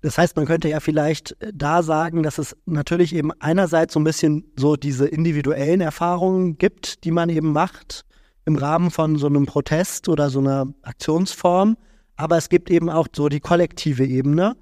[0.00, 4.00] Das heißt, man könnte ja vielleicht äh, da sagen, dass es natürlich eben einerseits so
[4.00, 8.04] ein bisschen so diese individuellen Erfahrungen gibt, die man eben macht
[8.44, 11.76] im Rahmen von so einem Protest oder so einer Aktionsform.
[12.16, 14.56] Aber es gibt eben auch so die kollektive Ebene.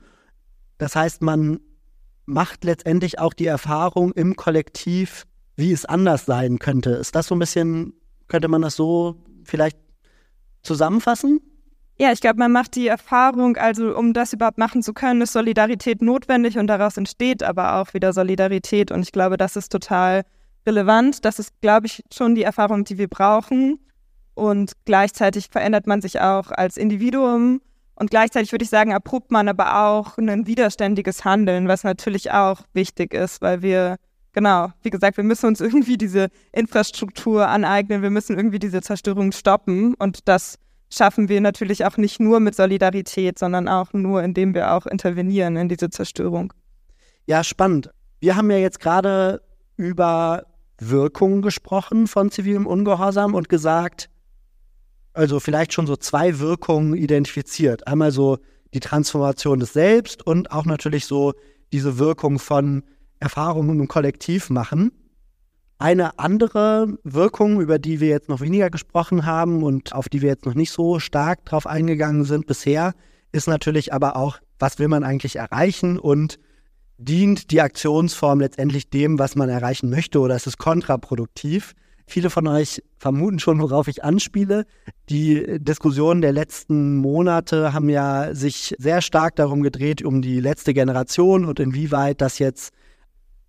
[0.78, 1.60] Das heißt, man
[2.26, 5.24] macht letztendlich auch die Erfahrung im Kollektiv,
[5.56, 6.90] wie es anders sein könnte.
[6.90, 7.94] Ist das so ein bisschen,
[8.28, 9.78] könnte man das so vielleicht
[10.62, 11.40] zusammenfassen?
[11.98, 15.32] Ja, ich glaube, man macht die Erfahrung, also um das überhaupt machen zu können, ist
[15.32, 18.90] Solidarität notwendig und daraus entsteht aber auch wieder Solidarität.
[18.90, 20.24] Und ich glaube, das ist total
[20.66, 21.24] relevant.
[21.24, 23.78] Das ist, glaube ich, schon die Erfahrung, die wir brauchen.
[24.34, 27.62] Und gleichzeitig verändert man sich auch als Individuum
[27.96, 32.60] und gleichzeitig würde ich sagen, erprobt man aber auch ein widerständiges Handeln, was natürlich auch
[32.74, 33.96] wichtig ist, weil wir,
[34.32, 39.32] genau, wie gesagt, wir müssen uns irgendwie diese Infrastruktur aneignen, wir müssen irgendwie diese Zerstörung
[39.32, 39.94] stoppen.
[39.94, 40.58] Und das
[40.90, 45.56] schaffen wir natürlich auch nicht nur mit Solidarität, sondern auch nur, indem wir auch intervenieren
[45.56, 46.52] in diese Zerstörung.
[47.24, 47.90] Ja, spannend.
[48.20, 49.40] Wir haben ja jetzt gerade
[49.78, 50.44] über
[50.78, 54.10] Wirkungen gesprochen von zivilem Ungehorsam und gesagt,
[55.16, 57.86] also vielleicht schon so zwei Wirkungen identifiziert.
[57.86, 58.38] Einmal so
[58.74, 61.34] die Transformation des Selbst und auch natürlich so
[61.72, 62.82] diese Wirkung von
[63.18, 64.92] Erfahrungen im Kollektiv machen.
[65.78, 70.30] Eine andere Wirkung, über die wir jetzt noch weniger gesprochen haben und auf die wir
[70.30, 72.94] jetzt noch nicht so stark drauf eingegangen sind bisher,
[73.32, 76.38] ist natürlich aber auch, was will man eigentlich erreichen und
[76.98, 81.74] dient die Aktionsform letztendlich dem, was man erreichen möchte oder ist es kontraproduktiv?
[82.08, 84.64] Viele von euch vermuten schon, worauf ich anspiele.
[85.10, 90.72] Die Diskussionen der letzten Monate haben ja sich sehr stark darum gedreht, um die letzte
[90.72, 92.72] Generation und inwieweit das jetzt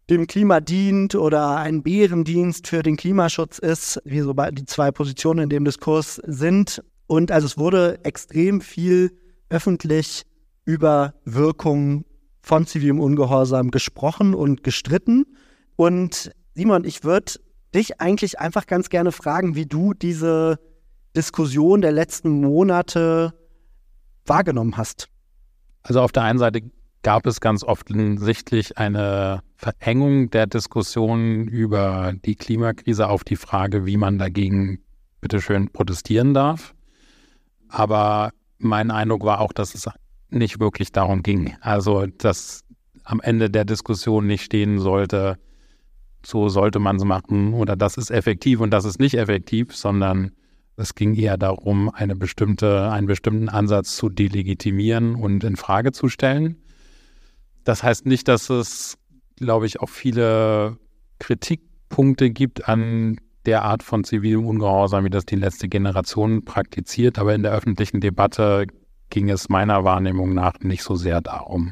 [0.09, 5.43] dem Klima dient oder ein Bärendienst für den Klimaschutz ist, wie so die zwei Positionen
[5.43, 6.81] in dem Diskurs sind.
[7.07, 9.11] Und also es wurde extrem viel
[9.49, 10.23] öffentlich
[10.65, 12.05] über Wirkungen
[12.41, 15.25] von zivilem Ungehorsam gesprochen und gestritten.
[15.75, 17.33] Und Simon, ich würde
[17.77, 20.59] dich eigentlich einfach ganz gerne fragen, wie du diese
[21.15, 23.33] Diskussion der letzten Monate
[24.25, 25.09] wahrgenommen hast?
[25.83, 26.61] Also auf der einen Seite
[27.03, 33.97] gab es ganz offensichtlich eine Verengung der Diskussion über die Klimakrise auf die Frage, wie
[33.97, 34.79] man dagegen
[35.21, 36.73] bitteschön protestieren darf.
[37.69, 39.89] Aber mein Eindruck war auch, dass es
[40.29, 41.55] nicht wirklich darum ging.
[41.61, 42.63] Also, dass
[43.03, 45.37] am Ende der Diskussion nicht stehen sollte,
[46.27, 50.31] so sollte man es machen oder das ist effektiv und das ist nicht effektiv, sondern
[50.75, 56.09] es ging eher darum, eine bestimmte, einen bestimmten Ansatz zu delegitimieren und in Frage zu
[56.09, 56.57] stellen.
[57.63, 58.97] Das heißt nicht, dass es,
[59.37, 60.77] glaube ich, auch viele
[61.19, 67.19] Kritikpunkte gibt an der Art von zivilem Ungehorsam, wie das die letzte Generation praktiziert.
[67.19, 68.67] Aber in der öffentlichen Debatte
[69.09, 71.71] ging es meiner Wahrnehmung nach nicht so sehr darum.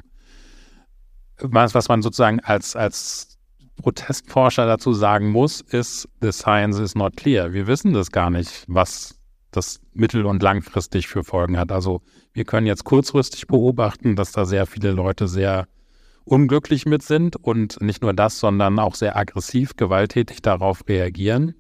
[1.39, 3.34] Was, was man sozusagen als, als
[3.75, 7.53] Protestforscher dazu sagen muss, ist, the science is not clear.
[7.53, 9.19] Wir wissen das gar nicht, was
[9.51, 11.71] das mittel- und langfristig für Folgen hat.
[11.71, 12.01] Also
[12.33, 15.67] wir können jetzt kurzfristig beobachten, dass da sehr viele Leute sehr
[16.25, 21.55] unglücklich mit sind und nicht nur das, sondern auch sehr aggressiv, gewalttätig darauf reagieren.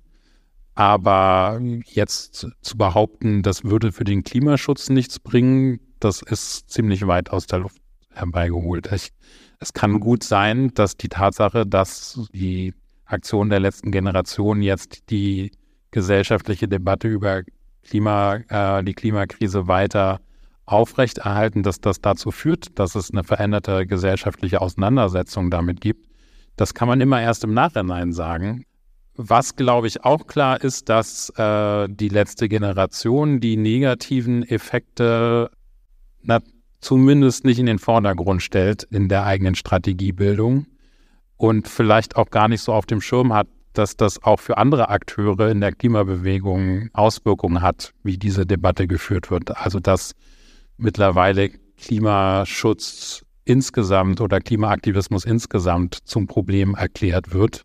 [0.73, 7.29] Aber jetzt zu behaupten, das würde für den Klimaschutz nichts bringen, das ist ziemlich weit
[7.29, 7.77] aus der Luft
[8.11, 8.91] herbeigeholt.
[8.91, 9.11] Ich,
[9.59, 12.73] es kann gut sein, dass die Tatsache, dass die
[13.05, 15.51] Aktion der letzten Generation jetzt die
[15.91, 17.43] gesellschaftliche Debatte über
[17.83, 20.19] Klima, äh, die Klimakrise weiter
[20.65, 26.07] aufrechterhalten, dass das dazu führt, dass es eine veränderte gesellschaftliche Auseinandersetzung damit gibt.
[26.55, 28.65] Das kann man immer erst im Nachhinein sagen.
[29.15, 35.51] Was, glaube ich, auch klar ist, dass äh, die letzte Generation die negativen Effekte
[36.25, 36.39] na,
[36.85, 40.67] zumindest nicht in den Vordergrund stellt in der eigenen Strategiebildung
[41.35, 44.89] und vielleicht auch gar nicht so auf dem Schirm hat, dass das auch für andere
[44.89, 49.57] Akteure in der Klimabewegung Auswirkungen hat, wie diese Debatte geführt wird.
[49.57, 50.13] Also dass
[50.77, 57.63] mittlerweile Klimaschutz insgesamt oder Klimaaktivismus insgesamt zum Problem erklärt wird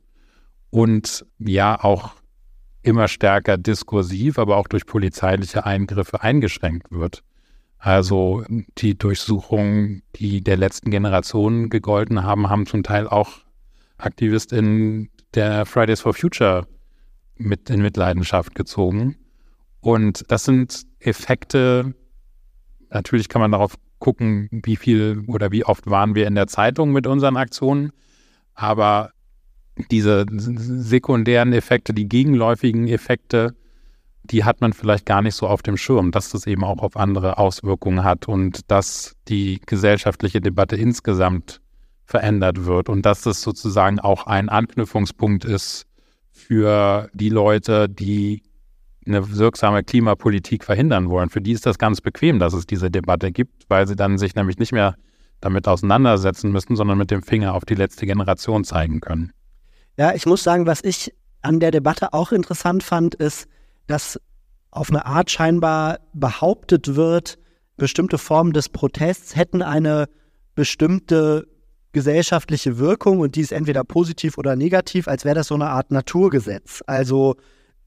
[0.70, 2.12] und ja auch
[2.83, 7.22] immer stärker diskursiv, aber auch durch polizeiliche Eingriffe eingeschränkt wird.
[7.81, 8.45] Also
[8.79, 13.38] die Durchsuchungen, die der letzten Generation gegolten haben, haben zum Teil auch
[13.97, 16.66] AktivistInnen der Fridays for Future
[17.37, 19.16] mit in Mitleidenschaft gezogen.
[19.81, 21.95] Und das sind Effekte,
[22.90, 26.93] Natürlich kann man darauf gucken, wie viel oder wie oft waren wir in der Zeitung
[26.93, 27.93] mit unseren Aktionen.
[28.55, 29.11] Aber
[29.90, 33.55] diese sekundären Effekte, die gegenläufigen Effekte,
[34.31, 36.97] die hat man vielleicht gar nicht so auf dem Schirm, dass das eben auch auf
[36.97, 41.61] andere Auswirkungen hat und dass die gesellschaftliche Debatte insgesamt
[42.05, 45.87] verändert wird und dass das sozusagen auch ein Anknüpfungspunkt ist
[46.33, 48.43] für die Leute, die
[49.07, 51.31] eine wirksame Klimapolitik verhindern wollen.
[51.31, 54.35] Für die ist das ganz bequem, dass es diese Debatte gibt, weil sie dann sich
[54.35, 54.95] nämlich nicht mehr
[55.40, 59.33] damit auseinandersetzen müssen, sondern mit dem Finger auf die letzte Generation zeigen können.
[59.97, 63.49] Ja, ich muss sagen, was ich an der Debatte auch interessant fand, ist,
[63.90, 64.20] dass
[64.70, 67.38] auf eine Art scheinbar behauptet wird,
[67.76, 70.09] bestimmte Formen des Protests hätten eine
[70.55, 71.48] bestimmte
[71.92, 75.90] gesellschaftliche Wirkung und die ist entweder positiv oder negativ, als wäre das so eine Art
[75.90, 76.85] Naturgesetz.
[76.87, 77.37] Also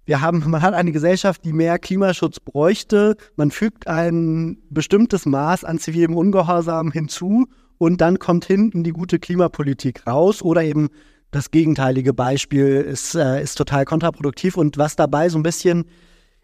[0.06, 3.16] wir haben, man hat eine Gesellschaft, die mehr Klimaschutz bräuchte.
[3.38, 7.46] Man fügt ein bestimmtes Maß an zivilem Ungehorsam hinzu
[7.78, 10.90] und dann kommt hinten die gute Klimapolitik raus oder eben
[11.34, 14.56] das gegenteilige Beispiel ist, äh, ist total kontraproduktiv.
[14.56, 15.86] Und was dabei so ein bisschen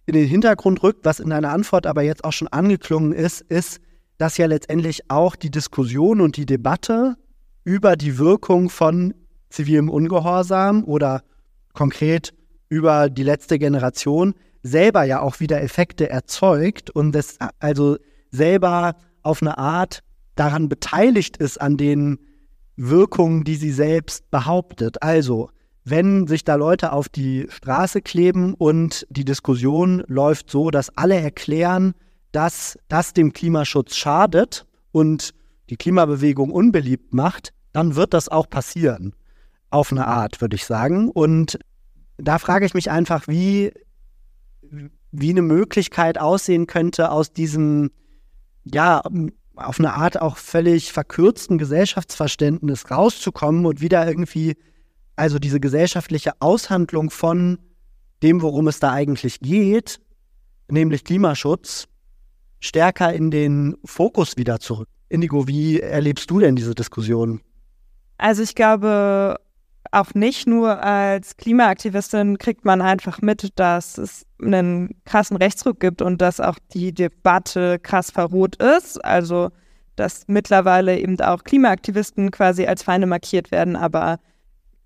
[0.05, 3.79] in den Hintergrund rückt, was in deiner Antwort aber jetzt auch schon angeklungen ist, ist,
[4.17, 7.15] dass ja letztendlich auch die Diskussion und die Debatte
[7.63, 9.13] über die Wirkung von
[9.49, 11.21] zivilem Ungehorsam oder
[11.73, 12.33] konkret
[12.67, 17.97] über die letzte Generation selber ja auch wieder Effekte erzeugt und das also
[18.31, 20.01] selber auf eine Art
[20.35, 22.19] daran beteiligt ist an den
[22.79, 25.03] Wirkungen, die sie selbst behauptet.
[25.03, 25.49] Also,
[25.83, 31.15] wenn sich da Leute auf die Straße kleben und die Diskussion läuft so, dass alle
[31.15, 31.93] erklären,
[32.31, 35.33] dass das dem Klimaschutz schadet und
[35.69, 39.13] die Klimabewegung unbeliebt macht, dann wird das auch passieren.
[39.71, 41.09] Auf eine Art, würde ich sagen.
[41.09, 41.59] Und
[42.17, 43.71] da frage ich mich einfach, wie,
[45.11, 47.91] wie eine Möglichkeit aussehen könnte, aus diesem,
[48.63, 49.01] ja,
[49.59, 54.55] auf eine Art auch völlig verkürzten Gesellschaftsverständnis rauszukommen und wieder irgendwie,
[55.15, 57.59] also diese gesellschaftliche Aushandlung von
[58.23, 59.99] dem, worum es da eigentlich geht,
[60.69, 61.87] nämlich Klimaschutz,
[62.59, 64.87] stärker in den Fokus wieder zurück.
[65.09, 67.41] Indigo, wie erlebst du denn diese Diskussion?
[68.17, 69.37] Also ich glaube,
[69.91, 76.01] auch nicht nur als Klimaaktivistin kriegt man einfach mit, dass es einen krassen Rechtsruck gibt
[76.01, 79.03] und dass auch die Debatte krass verroht ist.
[79.03, 79.49] Also,
[79.95, 83.75] dass mittlerweile eben auch Klimaaktivisten quasi als Feinde markiert werden.
[83.75, 84.19] Aber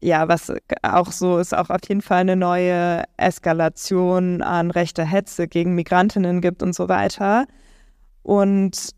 [0.02, 0.52] ja, was
[0.82, 6.42] auch so ist, auch auf jeden Fall eine neue Eskalation an rechter Hetze gegen Migrantinnen
[6.42, 7.46] gibt und so weiter.
[8.22, 8.90] Und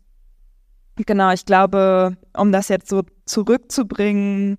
[0.96, 4.58] genau, ich glaube, um das jetzt so zurückzubringen,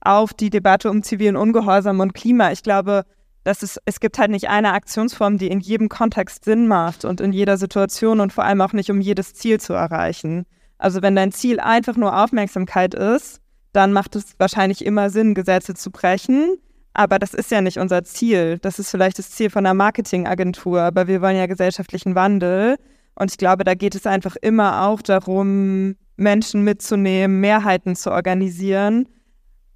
[0.00, 2.52] auf die Debatte um zivilen Ungehorsam und Klima.
[2.52, 3.04] Ich glaube,
[3.44, 7.20] dass es, es gibt halt nicht eine Aktionsform, die in jedem Kontext Sinn macht und
[7.20, 10.46] in jeder Situation und vor allem auch nicht, um jedes Ziel zu erreichen.
[10.78, 13.40] Also wenn dein Ziel einfach nur Aufmerksamkeit ist,
[13.72, 16.56] dann macht es wahrscheinlich immer Sinn, Gesetze zu brechen.
[16.92, 18.58] Aber das ist ja nicht unser Ziel.
[18.62, 22.76] Das ist vielleicht das Ziel von einer Marketingagentur, aber wir wollen ja gesellschaftlichen Wandel.
[23.14, 29.06] Und ich glaube, da geht es einfach immer auch darum, Menschen mitzunehmen, Mehrheiten zu organisieren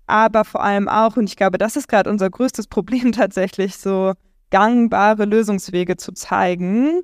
[0.06, 4.12] aber vor allem auch, und ich glaube, das ist gerade unser größtes Problem tatsächlich, so
[4.50, 7.02] gangbare Lösungswege zu zeigen.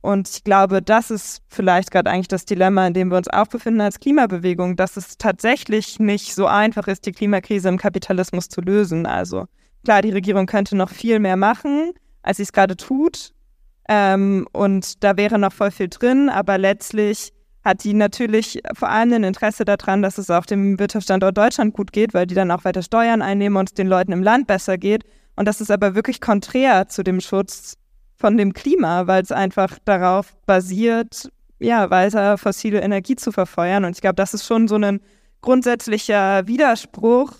[0.00, 3.48] Und ich glaube, das ist vielleicht gerade eigentlich das Dilemma, in dem wir uns auch
[3.48, 8.60] befinden als Klimabewegung, dass es tatsächlich nicht so einfach ist, die Klimakrise im Kapitalismus zu
[8.60, 9.06] lösen.
[9.06, 9.46] Also
[9.84, 13.32] klar, die Regierung könnte noch viel mehr machen, als sie es gerade tut.
[13.88, 17.32] Ähm, und da wäre noch voll viel drin, aber letztlich
[17.68, 21.92] hat die natürlich vor allem ein Interesse daran, dass es auch dem Wirtschaftsstandort Deutschland gut
[21.92, 24.78] geht, weil die dann auch weiter Steuern einnehmen und es den Leuten im Land besser
[24.78, 25.04] geht.
[25.36, 27.76] Und das ist aber wirklich konträr zu dem Schutz
[28.16, 33.84] von dem Klima, weil es einfach darauf basiert, ja, weiter fossile Energie zu verfeuern.
[33.84, 35.00] Und ich glaube, das ist schon so ein
[35.42, 37.32] grundsätzlicher Widerspruch,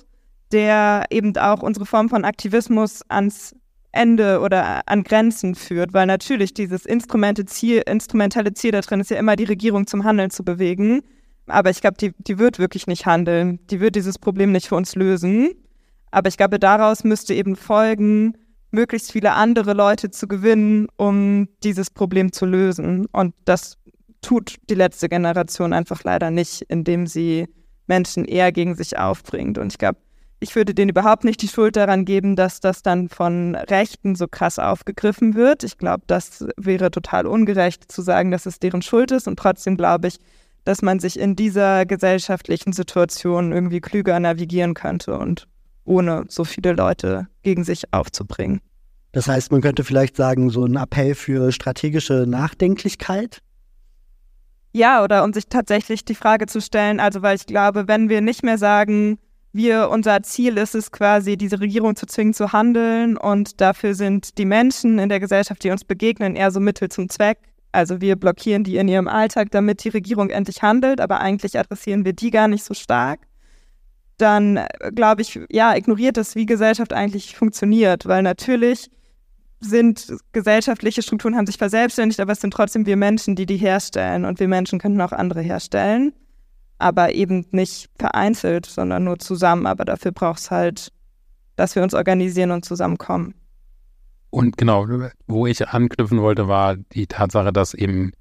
[0.53, 3.55] der eben auch unsere Form von Aktivismus ans
[3.93, 9.17] Ende oder an Grenzen führt, weil natürlich dieses Ziel, instrumentelle Ziel da drin ist ja
[9.17, 11.03] immer, die Regierung zum Handeln zu bewegen.
[11.47, 13.59] Aber ich glaube, die, die wird wirklich nicht handeln.
[13.71, 15.51] Die wird dieses Problem nicht für uns lösen.
[16.11, 18.35] Aber ich glaube, daraus müsste eben folgen,
[18.71, 23.07] möglichst viele andere Leute zu gewinnen, um dieses Problem zu lösen.
[23.13, 23.79] Und das
[24.21, 27.47] tut die letzte Generation einfach leider nicht, indem sie
[27.87, 29.59] Menschen eher gegen sich aufbringt.
[29.59, 29.99] Und ich glaube,
[30.41, 34.29] ich würde denen überhaupt nicht die Schuld daran geben, dass das dann von Rechten so
[34.29, 35.65] krass aufgegriffen wird.
[35.65, 39.27] Ich glaube, das wäre total ungerecht zu sagen, dass es deren Schuld ist.
[39.27, 40.19] Und trotzdem glaube ich,
[40.65, 45.49] dass man sich in dieser gesellschaftlichen Situation irgendwie klüger navigieren könnte und
[45.85, 48.61] ohne so viele Leute gegen sich aufzubringen.
[49.13, 53.41] Das heißt, man könnte vielleicht sagen, so ein Appell für strategische Nachdenklichkeit?
[54.73, 58.21] Ja, oder um sich tatsächlich die Frage zu stellen, also weil ich glaube, wenn wir
[58.21, 59.19] nicht mehr sagen,
[59.59, 63.19] wir, unser Ziel ist es quasi, diese Regierung zu zwingen zu handeln.
[63.19, 67.11] Und dafür sind die Menschen in der Gesellschaft, die uns begegnen, eher so Mittel zum
[67.11, 67.39] Zweck.
[67.73, 72.07] Also wir blockieren die in ihrem Alltag, damit die Regierung endlich handelt, aber eigentlich adressieren
[72.07, 73.21] wir die gar nicht so stark.
[74.17, 78.91] Dann äh, glaube ich, ja, ignoriert das, wie Gesellschaft eigentlich funktioniert, weil natürlich
[79.61, 84.25] sind gesellschaftliche Strukturen haben sich verselbstständigt, aber es sind trotzdem wir Menschen, die die herstellen.
[84.25, 86.15] Und wir Menschen könnten auch andere herstellen
[86.79, 89.67] aber eben nicht vereinzelt, sondern nur zusammen.
[89.67, 90.93] Aber dafür braucht es halt,
[91.57, 93.35] dass wir uns organisieren und zusammenkommen.
[94.31, 94.87] Und genau,
[95.27, 98.13] wo ich anknüpfen wollte, war die Tatsache, dass eben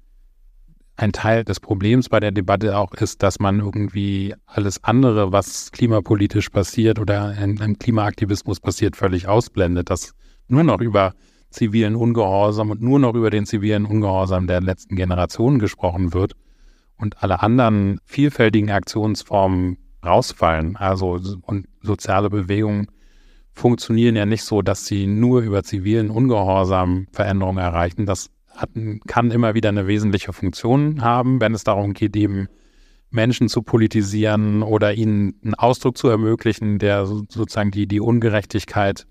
[0.96, 5.70] ein Teil des Problems bei der Debatte auch ist, dass man irgendwie alles andere, was
[5.70, 10.12] klimapolitisch passiert oder im Klimaaktivismus passiert, völlig ausblendet, dass
[10.48, 11.14] nur noch über
[11.50, 16.34] zivilen Ungehorsam und nur noch über den zivilen Ungehorsam der letzten Generation gesprochen wird
[16.98, 20.76] und alle anderen vielfältigen Aktionsformen rausfallen.
[20.76, 22.88] Also und soziale Bewegungen
[23.52, 28.06] funktionieren ja nicht so, dass sie nur über zivilen Ungehorsam Veränderungen erreichen.
[28.06, 28.70] Das hat,
[29.06, 32.48] kann immer wieder eine wesentliche Funktion haben, wenn es darum geht, eben
[33.10, 39.06] Menschen zu politisieren oder ihnen einen Ausdruck zu ermöglichen, der sozusagen die, die Ungerechtigkeit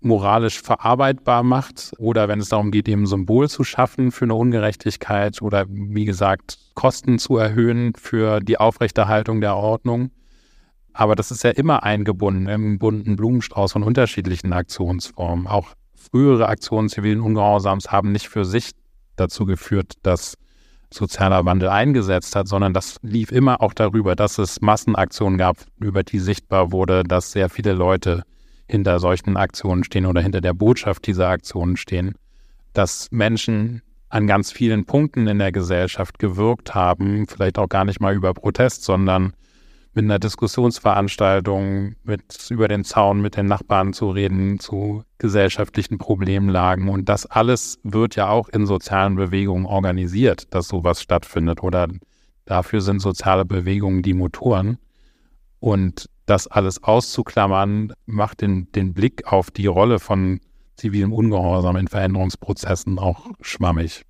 [0.00, 5.42] moralisch verarbeitbar macht oder wenn es darum geht, eben Symbol zu schaffen für eine Ungerechtigkeit
[5.42, 10.10] oder wie gesagt Kosten zu erhöhen für die Aufrechterhaltung der Ordnung.
[10.92, 15.46] Aber das ist ja immer eingebunden im bunten Blumenstrauß von unterschiedlichen Aktionsformen.
[15.46, 18.70] Auch frühere Aktionen zivilen Ungehorsams haben nicht für sich
[19.16, 20.36] dazu geführt, dass
[20.92, 26.02] sozialer Wandel eingesetzt hat, sondern das lief immer auch darüber, dass es Massenaktionen gab, über
[26.02, 28.22] die sichtbar wurde, dass sehr viele Leute
[28.68, 32.14] hinter solchen Aktionen stehen oder hinter der Botschaft dieser Aktionen stehen,
[32.72, 38.00] dass Menschen an ganz vielen Punkten in der Gesellschaft gewirkt haben, vielleicht auch gar nicht
[38.00, 39.32] mal über Protest, sondern
[39.96, 46.90] mit einer Diskussionsveranstaltung, mit über den Zaun mit den Nachbarn zu reden, zu gesellschaftlichen Problemlagen.
[46.90, 51.62] Und das alles wird ja auch in sozialen Bewegungen organisiert, dass sowas stattfindet.
[51.62, 51.88] Oder
[52.44, 54.76] dafür sind soziale Bewegungen die Motoren.
[55.60, 60.40] Und das alles auszuklammern, macht den, den Blick auf die Rolle von
[60.76, 64.04] zivilem Ungehorsam in Veränderungsprozessen auch schwammig.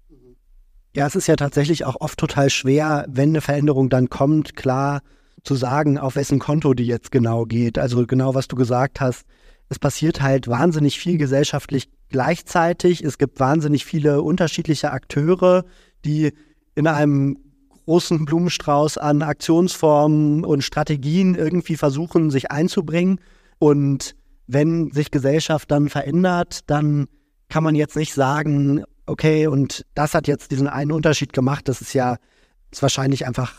[0.95, 5.03] Ja, es ist ja tatsächlich auch oft total schwer, wenn eine Veränderung dann kommt, klar
[5.45, 7.79] zu sagen, auf wessen Konto die jetzt genau geht.
[7.79, 9.25] Also genau, was du gesagt hast.
[9.69, 13.03] Es passiert halt wahnsinnig viel gesellschaftlich gleichzeitig.
[13.03, 15.65] Es gibt wahnsinnig viele unterschiedliche Akteure,
[16.05, 16.33] die
[16.75, 17.39] in einem
[17.87, 23.21] großen Blumenstrauß an Aktionsformen und Strategien irgendwie versuchen, sich einzubringen.
[23.59, 24.15] Und
[24.47, 27.07] wenn sich Gesellschaft dann verändert, dann
[27.49, 31.69] kann man jetzt nicht sagen, okay, und das hat jetzt diesen einen Unterschied gemacht.
[31.69, 32.17] Das ist ja
[32.73, 33.55] ist wahrscheinlich einfach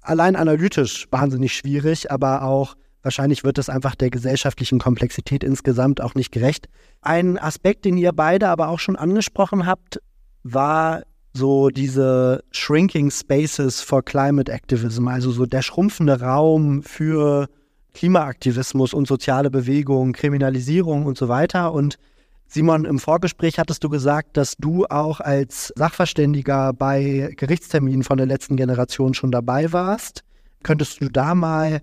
[0.00, 6.14] allein analytisch wahnsinnig schwierig, aber auch wahrscheinlich wird es einfach der gesellschaftlichen Komplexität insgesamt auch
[6.14, 6.68] nicht gerecht.
[7.02, 10.00] Ein Aspekt, den ihr beide aber auch schon angesprochen habt,
[10.44, 11.02] war
[11.34, 17.48] so diese Shrinking Spaces for Climate Activism, also so der schrumpfende Raum für
[17.92, 21.72] Klimaaktivismus und soziale Bewegung, Kriminalisierung und so weiter.
[21.72, 21.98] Und
[22.46, 28.26] Simon, im Vorgespräch hattest du gesagt, dass du auch als Sachverständiger bei Gerichtsterminen von der
[28.26, 30.22] letzten Generation schon dabei warst.
[30.62, 31.82] Könntest du da mal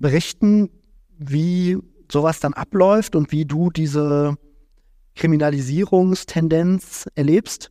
[0.00, 0.68] berichten,
[1.16, 1.78] wie
[2.10, 4.36] sowas dann abläuft und wie du diese
[5.14, 7.70] Kriminalisierungstendenz erlebst?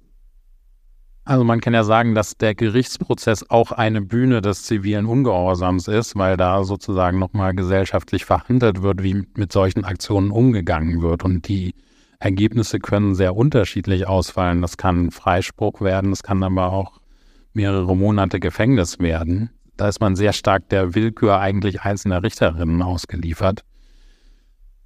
[1.28, 6.16] Also man kann ja sagen, dass der Gerichtsprozess auch eine Bühne des zivilen Ungehorsams ist,
[6.16, 11.26] weil da sozusagen nochmal gesellschaftlich verhandelt wird, wie mit solchen Aktionen umgegangen wird.
[11.26, 11.76] Und die
[12.20, 14.62] Ergebnisse können sehr unterschiedlich ausfallen.
[14.62, 17.02] Das kann Freispruch werden, das kann aber auch
[17.52, 19.50] mehrere Monate Gefängnis werden.
[19.76, 23.66] Da ist man sehr stark der Willkür eigentlich einzelner Richterinnen ausgeliefert.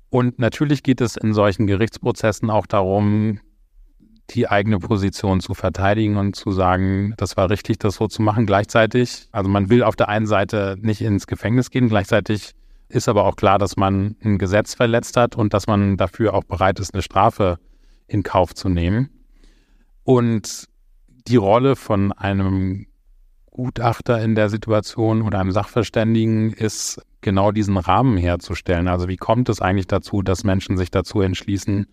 [0.09, 3.39] Und natürlich geht es in solchen Gerichtsprozessen auch darum,
[4.33, 8.45] die eigene Position zu verteidigen und zu sagen, das war richtig, das so zu machen.
[8.45, 12.53] Gleichzeitig, also man will auf der einen Seite nicht ins Gefängnis gehen, gleichzeitig
[12.89, 16.43] ist aber auch klar, dass man ein Gesetz verletzt hat und dass man dafür auch
[16.43, 17.57] bereit ist, eine Strafe
[18.07, 19.09] in Kauf zu nehmen.
[20.03, 20.65] Und
[21.27, 22.87] die Rolle von einem
[23.51, 28.87] Gutachter in der Situation oder einem Sachverständigen ist genau diesen Rahmen herzustellen.
[28.87, 31.87] Also wie kommt es eigentlich dazu, dass Menschen sich dazu entschließen,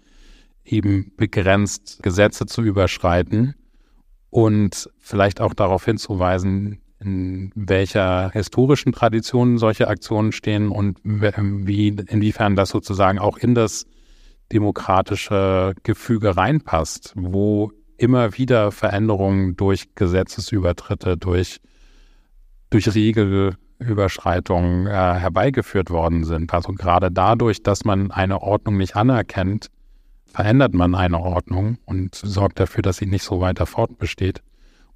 [0.72, 3.54] eben begrenzt Gesetze zu überschreiten
[4.30, 12.56] und vielleicht auch darauf hinzuweisen, in welcher historischen Tradition solche Aktionen stehen und wie, inwiefern
[12.56, 13.86] das sozusagen auch in das
[14.52, 21.60] demokratische Gefüge reinpasst, wo immer wieder Veränderungen durch Gesetzesübertritte, durch,
[22.70, 26.52] durch Regelüberschreitungen äh, herbeigeführt worden sind.
[26.54, 29.68] Also gerade dadurch, dass man eine Ordnung nicht anerkennt,
[30.32, 34.42] verändert man eine Ordnung und sorgt dafür, dass sie nicht so weiter fortbesteht.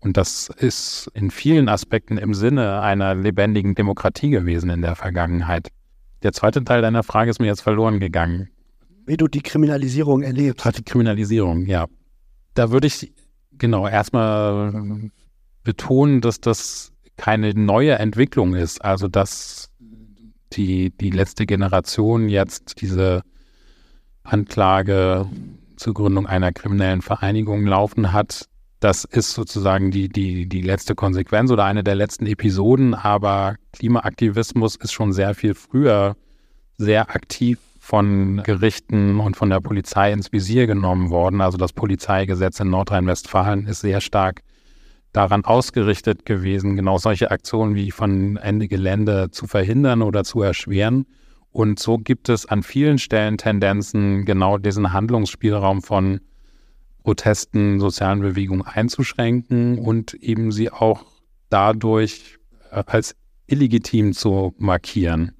[0.00, 5.68] Und das ist in vielen Aspekten im Sinne einer lebendigen Demokratie gewesen in der Vergangenheit.
[6.22, 8.48] Der zweite Teil deiner Frage ist mir jetzt verloren gegangen.
[9.06, 10.64] Wie du die Kriminalisierung erlebst.
[10.64, 11.86] Hat die Kriminalisierung, ja.
[12.54, 13.12] Da würde ich
[13.58, 15.10] genau erstmal
[15.64, 18.84] betonen, dass das keine neue Entwicklung ist.
[18.84, 19.70] Also dass
[20.52, 23.22] die, die letzte Generation jetzt diese
[24.24, 25.26] Anklage
[25.76, 28.46] zur Gründung einer kriminellen Vereinigung laufen hat.
[28.80, 34.76] Das ist sozusagen die, die, die letzte Konsequenz oder eine der letzten Episoden, aber Klimaaktivismus
[34.76, 36.16] ist schon sehr viel früher
[36.78, 41.40] sehr aktiv von Gerichten und von der Polizei ins Visier genommen worden.
[41.40, 44.42] Also das Polizeigesetz in Nordrhein-Westfalen ist sehr stark
[45.12, 51.06] daran ausgerichtet gewesen, genau solche Aktionen wie von Ende Gelände zu verhindern oder zu erschweren.
[51.52, 56.20] Und so gibt es an vielen Stellen Tendenzen, genau diesen Handlungsspielraum von
[57.04, 61.04] Protesten, sozialen Bewegungen einzuschränken und eben sie auch
[61.50, 62.38] dadurch
[62.70, 63.14] äh, als
[63.46, 65.32] illegitim zu markieren.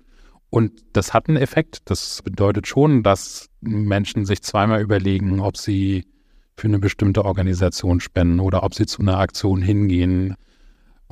[0.50, 1.78] Und das hat einen Effekt.
[1.86, 6.04] Das bedeutet schon, dass Menschen sich zweimal überlegen, ob sie
[6.56, 10.34] für eine bestimmte Organisation spenden oder ob sie zu einer Aktion hingehen.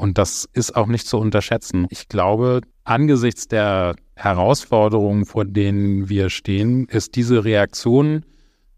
[0.01, 1.87] Und das ist auch nicht zu unterschätzen.
[1.91, 8.25] Ich glaube, angesichts der Herausforderungen, vor denen wir stehen, ist diese Reaktion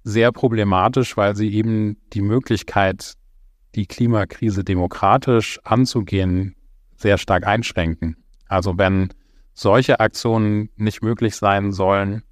[0.02, 3.12] sehr problematisch, weil sie eben die Möglichkeit,
[3.76, 6.56] die Klimakrise demokratisch anzugehen,
[6.96, 8.16] sehr stark einschränken.
[8.48, 9.10] Also wenn
[9.54, 12.24] solche Aktionen nicht möglich sein sollen,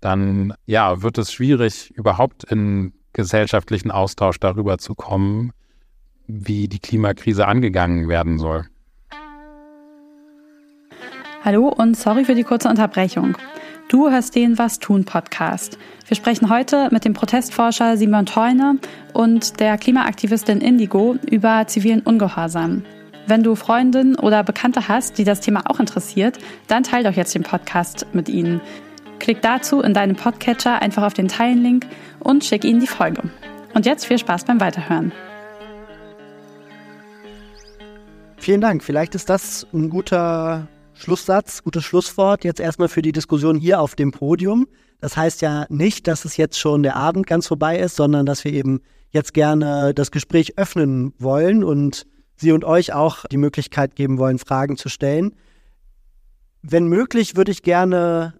[0.00, 5.52] dann ja, wird es schwierig, überhaupt in gesellschaftlichen Austausch darüber zu kommen,
[6.32, 8.66] wie die Klimakrise angegangen werden soll.
[11.44, 13.36] Hallo und sorry für die kurze Unterbrechung.
[13.88, 15.78] Du hörst den Was tun Podcast.
[16.06, 18.78] Wir sprechen heute mit dem Protestforscher Simon Teune
[19.14, 22.84] und der Klimaaktivistin Indigo über zivilen Ungehorsam.
[23.26, 27.34] Wenn du Freundinnen oder Bekannte hast, die das Thema auch interessiert, dann teile doch jetzt
[27.34, 28.60] den Podcast mit ihnen.
[29.18, 31.86] Klick dazu in deinem Podcatcher einfach auf den Teilen-Link
[32.18, 33.22] und schick ihnen die Folge.
[33.74, 35.12] Und jetzt viel Spaß beim Weiterhören.
[38.40, 38.82] Vielen Dank.
[38.82, 43.94] Vielleicht ist das ein guter Schlusssatz, gutes Schlusswort jetzt erstmal für die Diskussion hier auf
[43.94, 44.66] dem Podium.
[44.98, 48.42] Das heißt ja nicht, dass es jetzt schon der Abend ganz vorbei ist, sondern dass
[48.44, 48.80] wir eben
[49.10, 54.38] jetzt gerne das Gespräch öffnen wollen und Sie und euch auch die Möglichkeit geben wollen,
[54.38, 55.34] Fragen zu stellen.
[56.62, 58.39] Wenn möglich, würde ich gerne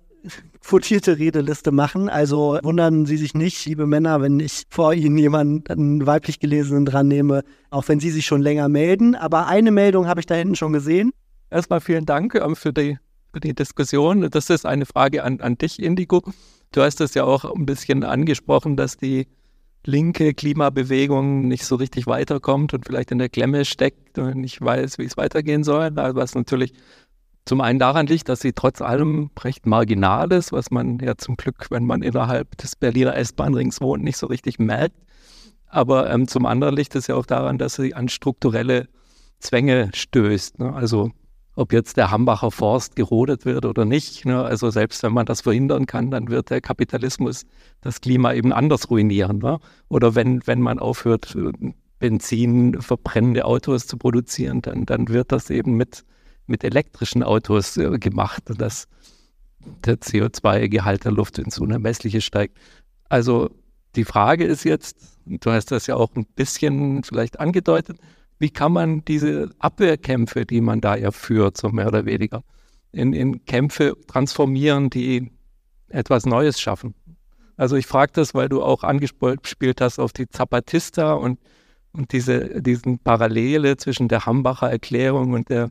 [0.62, 2.08] quotierte Redeliste machen.
[2.08, 7.08] Also wundern Sie sich nicht, liebe Männer, wenn ich vor Ihnen jemanden weiblich gelesenen dran
[7.08, 9.14] nehme, auch wenn Sie sich schon länger melden.
[9.14, 11.12] Aber eine Meldung habe ich da hinten schon gesehen.
[11.50, 12.98] Erstmal vielen Dank ähm, für, die,
[13.32, 14.28] für die Diskussion.
[14.30, 16.22] Das ist eine Frage an, an dich, Indigo.
[16.72, 19.26] Du hast es ja auch ein bisschen angesprochen, dass die
[19.84, 24.98] linke Klimabewegung nicht so richtig weiterkommt und vielleicht in der Klemme steckt und nicht weiß,
[24.98, 25.90] wie es weitergehen soll.
[25.96, 26.74] Was natürlich
[27.46, 31.36] zum einen daran liegt, dass sie trotz allem recht marginal ist, was man ja zum
[31.36, 34.96] Glück, wenn man innerhalb des Berliner S-Bahn-Rings wohnt, nicht so richtig merkt.
[35.66, 38.88] Aber ähm, zum anderen liegt es ja auch daran, dass sie an strukturelle
[39.38, 40.58] Zwänge stößt.
[40.58, 40.72] Ne?
[40.72, 41.12] Also
[41.56, 44.24] ob jetzt der Hambacher Forst gerodet wird oder nicht.
[44.24, 44.42] Ne?
[44.42, 47.46] Also selbst wenn man das verhindern kann, dann wird der Kapitalismus
[47.80, 49.38] das Klima eben anders ruinieren.
[49.38, 49.58] Ne?
[49.88, 51.36] Oder wenn, wenn man aufhört,
[51.98, 56.04] Benzin verbrennende Autos zu produzieren, dann, dann wird das eben mit
[56.50, 58.88] mit elektrischen Autos äh, gemacht, dass
[59.84, 62.58] der CO2-Gehalt der Luft ins Unermessliche steigt.
[63.08, 63.50] Also
[63.96, 64.96] die Frage ist jetzt,
[65.26, 67.98] du hast das ja auch ein bisschen vielleicht angedeutet,
[68.38, 72.42] wie kann man diese Abwehrkämpfe, die man da ja führt, so mehr oder weniger,
[72.92, 75.30] in, in Kämpfe transformieren, die
[75.88, 76.94] etwas Neues schaffen?
[77.56, 81.38] Also ich frage das, weil du auch angespielt hast auf die Zapatista und,
[81.92, 85.70] und diese diesen Parallele zwischen der Hambacher Erklärung und der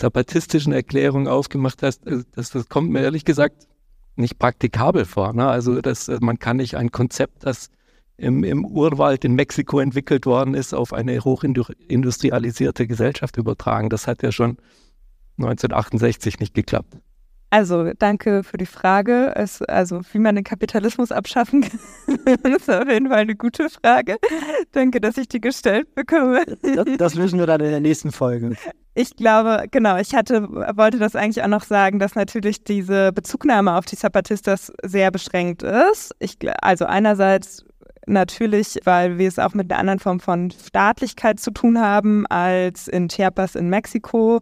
[0.00, 3.68] zapatistischen Erklärung aufgemacht hast, äh, das, das kommt mir ehrlich gesagt
[4.16, 5.32] nicht praktikabel vor.
[5.32, 5.46] Ne?
[5.46, 7.70] Also das, äh, man kann nicht ein Konzept, das
[8.16, 13.88] im, im Urwald in Mexiko entwickelt worden ist, auf eine hochindustrialisierte Gesellschaft übertragen.
[13.88, 14.58] Das hat ja schon
[15.38, 16.98] 1968 nicht geklappt.
[17.50, 19.32] Also, danke für die Frage.
[19.34, 21.80] Es, also, wie man den Kapitalismus abschaffen kann,
[22.54, 24.18] ist auf jeden Fall eine gute Frage.
[24.72, 26.44] Danke, dass ich die gestellt bekomme.
[26.62, 28.56] Das, das wissen wir dann in der nächsten Folge.
[28.94, 33.76] Ich glaube, genau, ich hatte, wollte das eigentlich auch noch sagen, dass natürlich diese Bezugnahme
[33.76, 36.14] auf die Zapatistas sehr beschränkt ist.
[36.20, 37.64] Ich, also einerseits
[38.06, 42.88] natürlich, weil wir es auch mit einer anderen Form von Staatlichkeit zu tun haben als
[42.88, 44.40] in Chiapas in Mexiko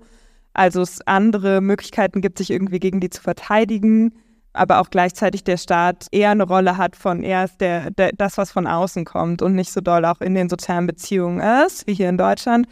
[0.58, 4.12] also es andere Möglichkeiten gibt, sich irgendwie gegen die zu verteidigen,
[4.52, 8.50] aber auch gleichzeitig der Staat eher eine Rolle hat von erst der, der, das, was
[8.50, 12.08] von außen kommt und nicht so doll auch in den sozialen Beziehungen ist, wie hier
[12.08, 12.66] in Deutschland.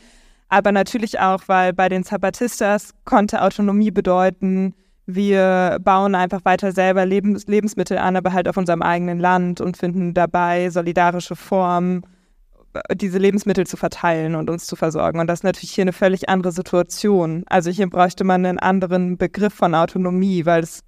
[0.49, 4.75] Aber natürlich auch, weil bei den Zapatistas konnte Autonomie bedeuten,
[5.07, 9.77] wir bauen einfach weiter selber Lebens Lebensmittel an, aber halt auf unserem eigenen Land und
[9.77, 12.03] finden dabei solidarische Formen
[12.95, 15.21] diese Lebensmittel zu verteilen und uns zu versorgen.
[15.21, 17.45] Und das ist natürlich hier eine völlig andere Situation.
[17.47, 20.81] Also hier bräuchte man einen anderen Begriff von Autonomie, weil es,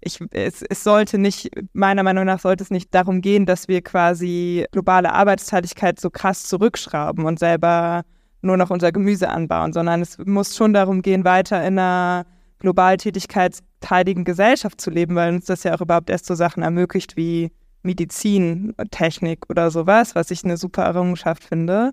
[0.00, 3.82] ich, es, es sollte nicht, meiner Meinung nach sollte es nicht darum gehen, dass wir
[3.82, 8.02] quasi globale Arbeitsteiligkeit so krass zurückschrauben und selber
[8.40, 12.24] nur noch unser Gemüse anbauen, sondern es muss schon darum gehen, weiter in einer
[12.58, 17.16] global tätigkeitsteiligen Gesellschaft zu leben, weil uns das ja auch überhaupt erst so Sachen ermöglicht
[17.16, 17.50] wie
[17.82, 21.92] Medizintechnik oder sowas, was ich eine super Errungenschaft finde.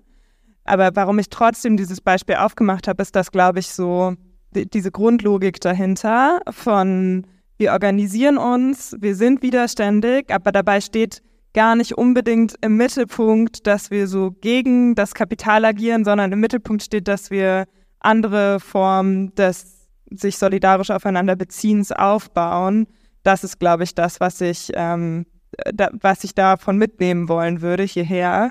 [0.64, 4.14] Aber warum ich trotzdem dieses Beispiel aufgemacht habe, ist das, glaube ich, so
[4.54, 7.26] die, diese Grundlogik dahinter von
[7.58, 11.22] wir organisieren uns, wir sind widerständig, aber dabei steht
[11.54, 16.82] gar nicht unbedingt im Mittelpunkt, dass wir so gegen das Kapital agieren, sondern im Mittelpunkt
[16.82, 17.64] steht, dass wir
[18.00, 22.86] andere Formen des sich solidarisch aufeinander Beziehens aufbauen.
[23.22, 25.24] Das ist, glaube ich, das, was ich ähm,
[25.72, 28.50] da, was ich davon mitnehmen wollen würde hierher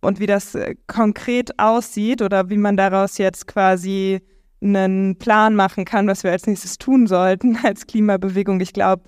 [0.00, 4.20] und wie das äh, konkret aussieht oder wie man daraus jetzt quasi
[4.62, 8.60] einen Plan machen kann, was wir als nächstes tun sollten als Klimabewegung.
[8.60, 9.02] Ich glaube,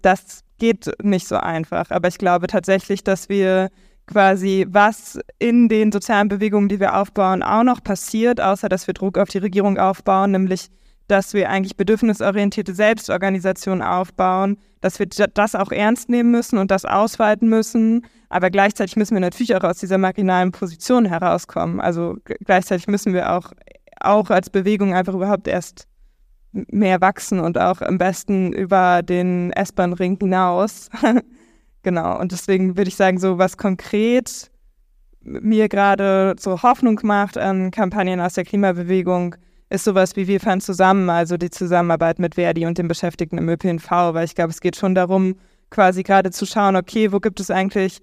[0.00, 1.90] das geht nicht so einfach.
[1.90, 3.68] Aber ich glaube tatsächlich, dass wir
[4.06, 8.94] quasi, was in den sozialen Bewegungen, die wir aufbauen, auch noch passiert, außer dass wir
[8.94, 10.68] Druck auf die Regierung aufbauen, nämlich
[11.08, 16.84] dass wir eigentlich bedürfnisorientierte Selbstorganisation aufbauen, dass wir das auch ernst nehmen müssen und das
[16.84, 18.06] ausweiten müssen.
[18.28, 21.80] Aber gleichzeitig müssen wir natürlich auch aus dieser marginalen Position herauskommen.
[21.80, 23.52] Also gleichzeitig müssen wir auch,
[24.00, 25.86] auch als Bewegung einfach überhaupt erst
[26.52, 30.88] mehr wachsen und auch am besten über den S-Bahn-Ring hinaus.
[31.82, 32.18] genau.
[32.20, 34.50] Und deswegen würde ich sagen, so was konkret
[35.24, 39.36] mir gerade so Hoffnung macht an Kampagnen aus der Klimabewegung,
[39.72, 43.48] ist sowas wie Wir fahren zusammen, also die Zusammenarbeit mit Verdi und den Beschäftigten im
[43.48, 45.34] ÖPNV, weil ich glaube, es geht schon darum,
[45.70, 48.00] quasi gerade zu schauen, okay, wo gibt es eigentlich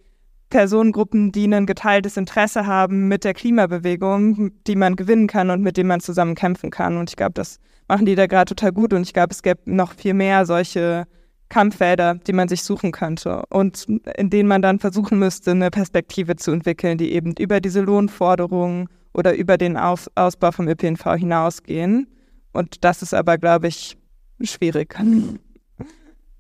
[0.49, 5.77] Personengruppen, die ein geteiltes Interesse haben mit der Klimabewegung, die man gewinnen kann und mit
[5.77, 6.97] dem man zusammen kämpfen kann.
[6.97, 8.93] Und ich glaube, das machen die da gerade total gut.
[8.93, 11.05] Und ich glaube, es gäbe noch viel mehr solche
[11.49, 16.35] Kampffelder, die man sich suchen könnte und in denen man dann versuchen müsste, eine Perspektive
[16.35, 22.07] zu entwickeln, die eben über diese Lohnforderungen oder über den Aus Ausbau vom ÖPNV hinausgehen.
[22.51, 23.97] Und das ist aber, glaube ich,
[24.41, 24.95] schwierig.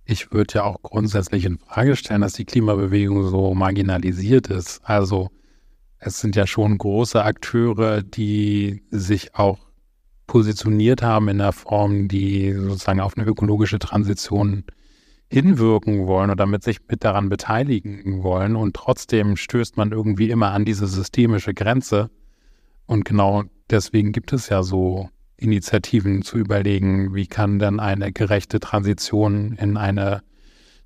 [0.05, 4.81] Ich würde ja auch grundsätzlich in Frage stellen, dass die Klimabewegung so marginalisiert ist.
[4.83, 5.29] Also
[5.99, 9.59] es sind ja schon große Akteure, die sich auch
[10.27, 14.63] positioniert haben in der Form, die sozusagen auf eine ökologische Transition
[15.31, 18.55] hinwirken wollen oder mit sich mit daran beteiligen wollen.
[18.55, 22.09] Und trotzdem stößt man irgendwie immer an diese systemische Grenze.
[22.89, 28.59] Und genau deswegen gibt es ja so Initiativen zu überlegen, wie kann denn eine gerechte
[28.59, 30.23] Transition in eine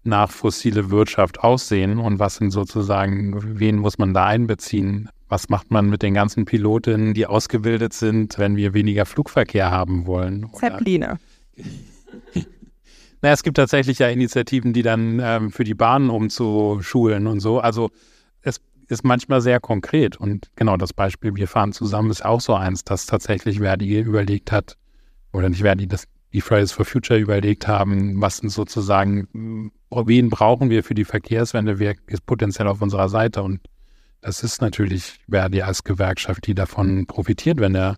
[0.04, 5.08] nachfossile Wirtschaft aussehen und was sind sozusagen, wen muss man da einbeziehen?
[5.30, 10.06] Was macht man mit den ganzen Pilotinnen, die ausgebildet sind, wenn wir weniger Flugverkehr haben
[10.06, 10.50] wollen?
[10.60, 11.20] Zeppeline.
[13.22, 17.62] Naja, es gibt tatsächlich ja Initiativen, die dann ähm, für die Bahnen umzuschulen und so.
[17.62, 17.90] Also
[18.94, 20.18] ist manchmal sehr konkret.
[20.18, 24.52] Und genau das Beispiel, wir fahren zusammen, ist auch so eins, dass tatsächlich Verdi überlegt
[24.52, 24.78] hat,
[25.32, 30.70] oder nicht Verdi, dass die Fridays for Future überlegt haben, was sind sozusagen, wen brauchen
[30.70, 33.44] wir für die Verkehrswende, wer ist potenziell auf unserer Seite.
[33.44, 33.60] Und
[34.22, 37.98] das ist natürlich Verdi als Gewerkschaft, die davon profitiert, wenn der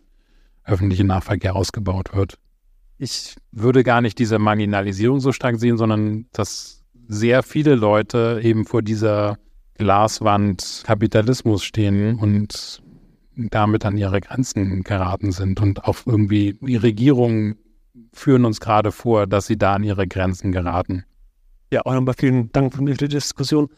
[0.64, 2.38] öffentliche Nahverkehr ausgebaut wird
[2.98, 8.66] ich würde gar nicht diese Marginalisierung so stark sehen, sondern dass sehr viele Leute eben
[8.66, 9.38] vor dieser
[9.78, 12.82] Glaswand Kapitalismus stehen und
[13.36, 17.58] damit an ihre Grenzen geraten sind und auch irgendwie die Regierungen
[18.14, 21.04] führen uns gerade vor, dass sie da an ihre Grenzen geraten.
[21.72, 23.70] Ja, auch nochmal vielen Dank für die Diskussion.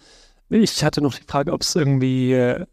[0.49, 2.65] Ich hatte noch die Frage, ob es irgendwie äh,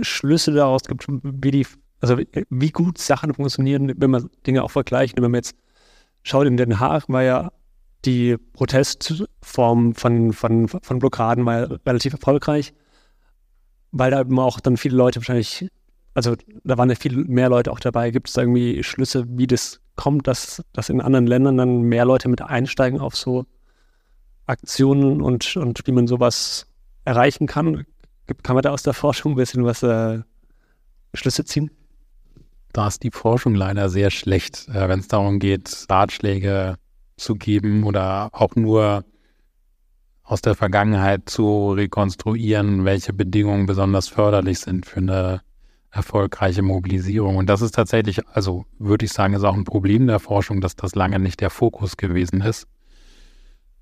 [0.00, 1.66] Schlüsse daraus gibt, wie die,
[2.00, 2.16] also
[2.50, 5.56] wie gut Sachen funktionieren, wenn man Dinge auch vergleicht, wenn man jetzt
[6.22, 7.50] schaut, in Den Haag war ja
[8.04, 12.72] die Protestform von, von, von Blockaden war relativ erfolgreich,
[13.90, 15.68] weil da immer auch dann viele Leute wahrscheinlich,
[16.14, 18.10] also da waren ja viel mehr Leute auch dabei.
[18.10, 22.04] Gibt es da irgendwie Schlüsse, wie das kommt, dass, dass in anderen Ländern dann mehr
[22.04, 23.46] Leute mit einsteigen auf so
[24.46, 26.66] Aktionen und, und wie man sowas
[27.04, 27.84] erreichen kann?
[28.42, 30.20] Kann man da aus der Forschung ein bisschen was äh,
[31.14, 31.70] Schlüsse ziehen?
[32.72, 36.76] da ist die Forschung leider sehr schlecht, äh, wenn es darum geht, Ratschläge
[37.18, 39.04] zu geben oder auch nur
[40.22, 45.40] aus der Vergangenheit zu rekonstruieren, welche Bedingungen besonders förderlich sind für eine
[45.90, 47.36] erfolgreiche Mobilisierung.
[47.36, 50.76] Und das ist tatsächlich, also würde ich sagen, ist auch ein Problem der Forschung, dass
[50.76, 52.66] das lange nicht der Fokus gewesen ist.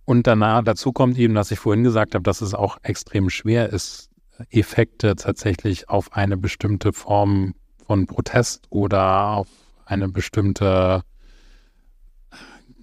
[0.05, 3.71] Und danach, dazu kommt eben, dass ich vorhin gesagt habe, dass es auch extrem schwer
[3.71, 4.09] ist,
[4.51, 7.55] Effekte tatsächlich auf eine bestimmte Form
[7.87, 9.49] von Protest oder auf
[9.85, 11.03] eine bestimmte,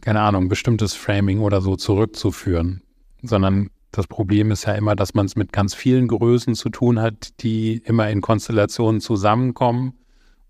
[0.03, 2.81] keine Ahnung, bestimmtes Framing oder so zurückzuführen,
[3.21, 6.99] sondern das Problem ist ja immer, dass man es mit ganz vielen Größen zu tun
[6.99, 9.93] hat, die immer in Konstellationen zusammenkommen.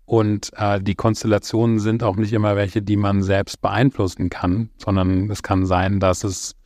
[0.06, 5.30] Und äh, die Konstellationen sind auch nicht immer welche, die man selbst beeinflussen kann, sondern
[5.30, 6.56] es kann sein, dass es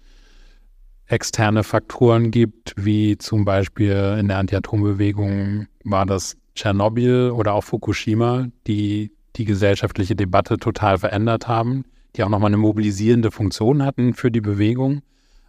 [1.06, 8.48] externe Faktoren gibt, wie zum Beispiel in der Anti-Atom-Bewegung war das Tschernobyl oder auch Fukushima,
[8.66, 11.84] die die gesellschaftliche Debatte total verändert haben,
[12.16, 15.02] die auch nochmal eine mobilisierende Funktion hatten für die Bewegung,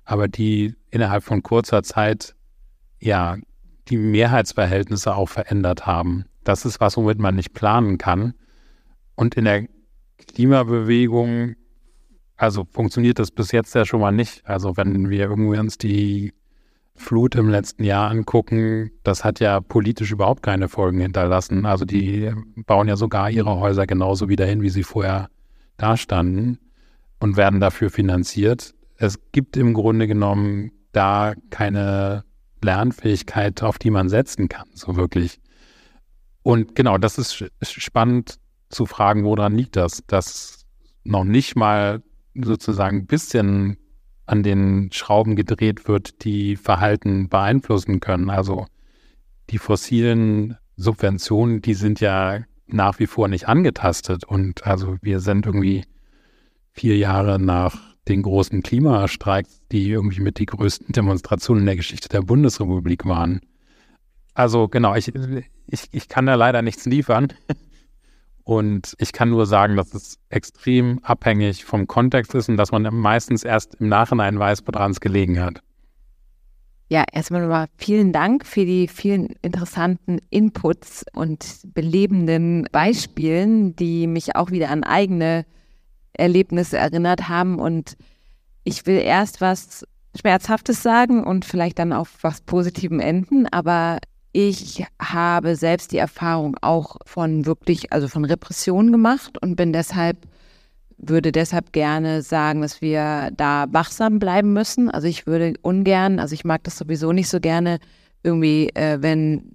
[0.05, 2.35] aber die innerhalb von kurzer Zeit
[2.99, 3.37] ja
[3.87, 6.25] die Mehrheitsverhältnisse auch verändert haben.
[6.43, 8.33] Das ist was, womit man nicht planen kann.
[9.15, 9.67] Und in der
[10.27, 11.55] Klimabewegung,
[12.37, 14.45] also funktioniert das bis jetzt ja schon mal nicht.
[14.45, 16.33] Also wenn wir irgendwie uns die
[16.95, 21.65] Flut im letzten Jahr angucken, das hat ja politisch überhaupt keine Folgen hinterlassen.
[21.65, 22.31] Also die
[22.65, 25.29] bauen ja sogar ihre Häuser genauso wieder hin, wie sie vorher
[25.81, 26.59] dastanden
[27.19, 28.73] und werden dafür finanziert.
[28.97, 32.23] Es gibt im Grunde genommen da keine
[32.61, 35.39] Lernfähigkeit, auf die man setzen kann, so wirklich.
[36.43, 40.65] Und genau, das ist spannend zu fragen, woran liegt das, dass
[41.03, 42.01] noch nicht mal
[42.35, 43.77] sozusagen ein bisschen
[44.25, 48.29] an den Schrauben gedreht wird, die Verhalten beeinflussen können.
[48.29, 48.67] Also
[49.49, 52.41] die fossilen Subventionen, die sind ja
[52.73, 54.23] nach wie vor nicht angetastet.
[54.23, 55.83] Und also wir sind irgendwie
[56.71, 62.09] vier Jahre nach den großen Klimastreiks, die irgendwie mit die größten Demonstrationen in der Geschichte
[62.09, 63.41] der Bundesrepublik waren.
[64.33, 65.11] Also genau, ich,
[65.67, 67.33] ich, ich kann da leider nichts liefern.
[68.49, 72.81] Und ich kann nur sagen, dass es extrem abhängig vom Kontext ist und dass man
[72.91, 75.61] meistens erst im Nachhinein weiß, woran es gelegen hat.
[76.91, 84.35] Ja, erstmal nochmal vielen Dank für die vielen interessanten Inputs und belebenden Beispielen, die mich
[84.35, 85.45] auch wieder an eigene
[86.13, 87.59] Erlebnisse erinnert haben.
[87.59, 87.95] Und
[88.63, 89.85] ich will erst was
[90.19, 93.45] Schmerzhaftes sagen und vielleicht dann auf was Positivem enden.
[93.45, 93.99] Aber
[94.31, 100.17] ich habe selbst die Erfahrung auch von wirklich, also von Repression gemacht und bin deshalb,
[100.99, 104.89] würde deshalb gerne sagen, dass wir da wachsam bleiben müssen.
[104.89, 107.79] Also ich würde ungern, also ich mag das sowieso nicht so gerne,
[108.23, 109.51] irgendwie, äh, wenn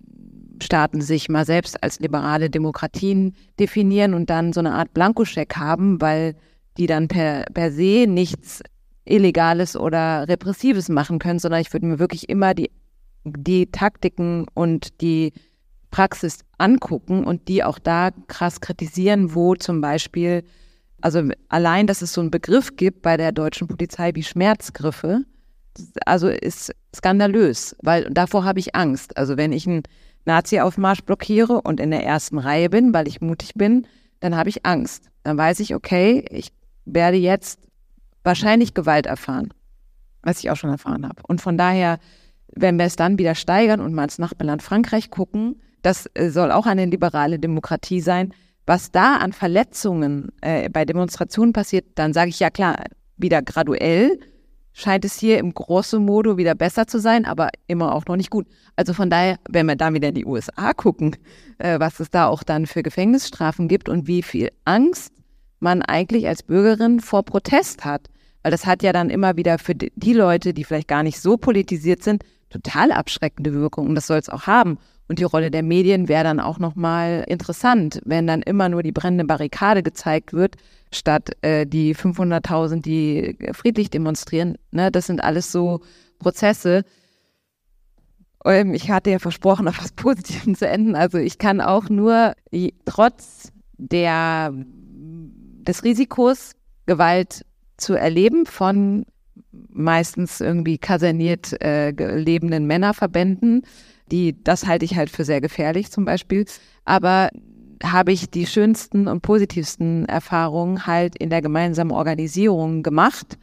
[0.63, 6.01] Staaten sich mal selbst als liberale Demokratien definieren und dann so eine Art Blankoscheck haben,
[6.01, 6.35] weil
[6.79, 8.63] die dann per, per se nichts
[9.05, 12.71] Illegales oder Repressives machen können, sondern ich würde mir wirklich immer die
[13.25, 15.33] die Taktiken und die
[15.91, 20.43] Praxis angucken und die auch da krass kritisieren, wo zum Beispiel,
[21.05, 25.21] also allein, dass es so einen Begriff gibt bei der deutschen Polizei wie Schmerzgriffe,
[26.07, 29.17] also ist skandalös, weil davor habe ich Angst.
[29.17, 29.83] Also wenn ich einen
[30.25, 33.87] Nazi-Aufmarsch blockiere und in der ersten Reihe bin, weil ich mutig bin,
[34.21, 35.11] dann habe ich Angst.
[35.25, 36.53] Dann weiß ich, okay, ich
[36.85, 37.59] werde jetzt
[38.23, 39.53] wahrscheinlich Gewalt erfahren,
[40.23, 41.21] was ich auch schon erfahren habe.
[41.27, 41.99] Und von daher
[42.57, 46.53] wenn wir es dann wieder steigern und mal ins Nachbarland Frankreich gucken, das äh, soll
[46.53, 48.33] auch eine liberale Demokratie sein,
[48.67, 52.85] was da an Verletzungen äh, bei Demonstrationen passiert, dann sage ich ja klar,
[53.17, 54.19] wieder graduell
[54.73, 58.31] scheint es hier im großen Modo wieder besser zu sein, aber immer auch noch nicht
[58.31, 58.47] gut.
[58.77, 61.17] Also von daher, wenn wir dann wieder in die USA gucken,
[61.59, 65.13] äh, was es da auch dann für Gefängnisstrafen gibt und wie viel Angst
[65.61, 68.09] man eigentlich als Bürgerin vor Protest hat.
[68.43, 71.37] Weil das hat ja dann immer wieder für die Leute, die vielleicht gar nicht so
[71.37, 74.79] politisiert sind, total abschreckende Wirkung und das soll es auch haben.
[75.07, 78.93] Und die Rolle der Medien wäre dann auch nochmal interessant, wenn dann immer nur die
[78.93, 80.57] brennende Barrikade gezeigt wird,
[80.93, 84.57] statt äh, die 500.000, die friedlich demonstrieren.
[84.71, 84.91] Ne?
[84.91, 85.81] Das sind alles so
[86.19, 86.85] Prozesse.
[88.45, 90.97] Ähm, ich hatte ja versprochen, auf was Positivem zu enden.
[90.97, 92.35] Also ich kann auch nur
[92.87, 96.53] trotz der, des Risikos,
[96.87, 97.45] Gewalt
[97.77, 99.07] zu erleben von
[99.69, 103.63] meistens irgendwie kaserniert äh, lebenden Männerverbänden,
[104.11, 106.45] die, das halte ich halt für sehr gefährlich zum Beispiel.
[106.85, 107.31] Aber
[107.83, 113.39] habe ich die schönsten und positivsten Erfahrungen halt in der gemeinsamen Organisierung gemacht.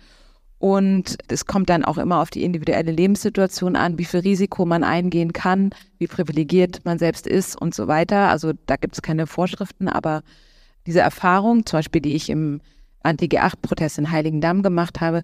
[0.57, 4.83] Und es kommt dann auch immer auf die individuelle Lebenssituation an, wie viel Risiko man
[4.83, 8.29] eingehen kann, wie privilegiert man selbst ist und so weiter.
[8.29, 10.21] Also da gibt es keine Vorschriften, aber
[10.85, 12.61] diese Erfahrung, zum Beispiel, die ich im
[13.01, 15.23] Anti-G8-Protest in Heiligendamm gemacht habe,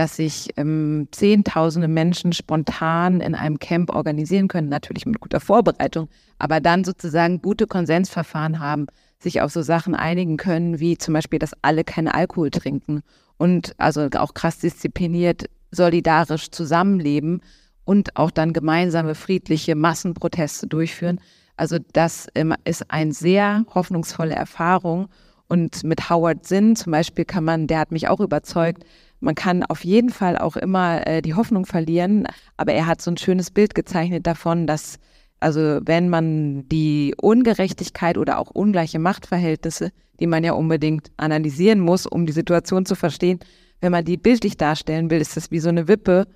[0.00, 6.08] dass sich ähm, Zehntausende Menschen spontan in einem Camp organisieren können, natürlich mit guter Vorbereitung,
[6.38, 8.86] aber dann sozusagen gute Konsensverfahren haben,
[9.18, 13.02] sich auf so Sachen einigen können, wie zum Beispiel, dass alle keinen Alkohol trinken
[13.36, 17.42] und also auch krass diszipliniert, solidarisch zusammenleben
[17.84, 21.20] und auch dann gemeinsame friedliche Massenproteste durchführen.
[21.58, 25.08] Also das ähm, ist eine sehr hoffnungsvolle Erfahrung.
[25.46, 28.84] Und mit Howard Zinn zum Beispiel kann man, der hat mich auch überzeugt,
[29.20, 33.10] man kann auf jeden Fall auch immer äh, die Hoffnung verlieren, aber er hat so
[33.10, 34.98] ein schönes Bild gezeichnet davon, dass
[35.40, 39.90] also wenn man die Ungerechtigkeit oder auch ungleiche Machtverhältnisse,
[40.20, 43.40] die man ja unbedingt analysieren muss, um die Situation zu verstehen,
[43.80, 46.26] wenn man die bildlich darstellen will, ist das wie so eine Wippe,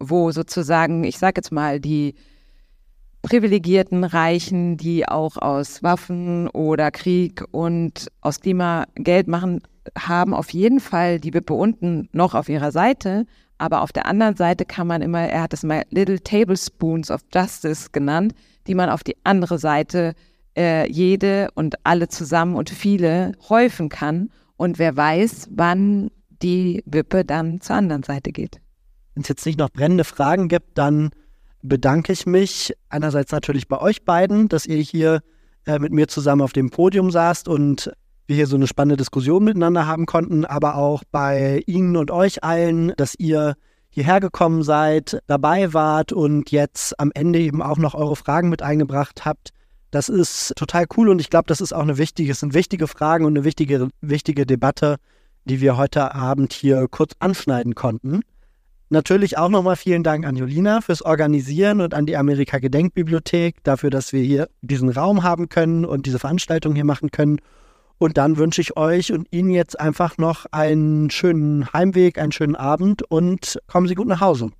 [0.00, 2.16] wo sozusagen, ich sage jetzt mal, die
[3.22, 9.60] privilegierten Reichen, die auch aus Waffen oder Krieg und aus Klima Geld machen,
[9.98, 13.26] haben auf jeden Fall die Wippe unten noch auf ihrer Seite.
[13.58, 17.20] Aber auf der anderen Seite kann man immer, er hat es mal Little Tablespoons of
[17.32, 18.34] Justice genannt,
[18.66, 20.14] die man auf die andere Seite
[20.56, 24.30] äh, jede und alle zusammen und viele häufen kann.
[24.56, 26.10] Und wer weiß, wann
[26.42, 28.60] die Wippe dann zur anderen Seite geht.
[29.14, 31.10] Wenn es jetzt nicht noch brennende Fragen gibt, dann
[31.62, 35.20] bedanke ich mich einerseits natürlich bei euch beiden, dass ihr hier
[35.66, 37.92] äh, mit mir zusammen auf dem Podium saßt und
[38.30, 42.42] wir hier so eine spannende Diskussion miteinander haben konnten, aber auch bei Ihnen und euch
[42.44, 43.56] allen, dass ihr
[43.90, 48.62] hierher gekommen seid, dabei wart und jetzt am Ende eben auch noch eure Fragen mit
[48.62, 49.50] eingebracht habt.
[49.90, 52.86] Das ist total cool und ich glaube, das ist auch eine wichtige, es sind wichtige
[52.86, 54.96] Fragen und eine wichtige, wichtige Debatte,
[55.44, 58.20] die wir heute Abend hier kurz anschneiden konnten.
[58.90, 63.90] Natürlich auch nochmal vielen Dank an Jolina fürs Organisieren und an die Amerika Gedenkbibliothek dafür,
[63.90, 67.40] dass wir hier diesen Raum haben können und diese Veranstaltung hier machen können.
[68.00, 72.56] Und dann wünsche ich euch und Ihnen jetzt einfach noch einen schönen Heimweg, einen schönen
[72.56, 74.50] Abend und kommen Sie gut nach Hause.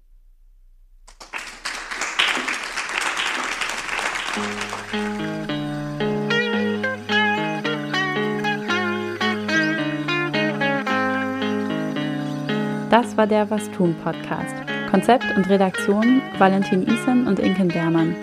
[12.90, 14.54] Das war der Was tun Podcast.
[14.90, 18.14] Konzept und Redaktion Valentin Isen und Inken Bermann.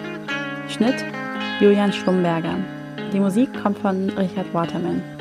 [0.67, 1.03] Schnitt
[1.59, 2.76] Julian Schwumberger.
[3.13, 5.16] Die Musik kommt von Richard Waterman.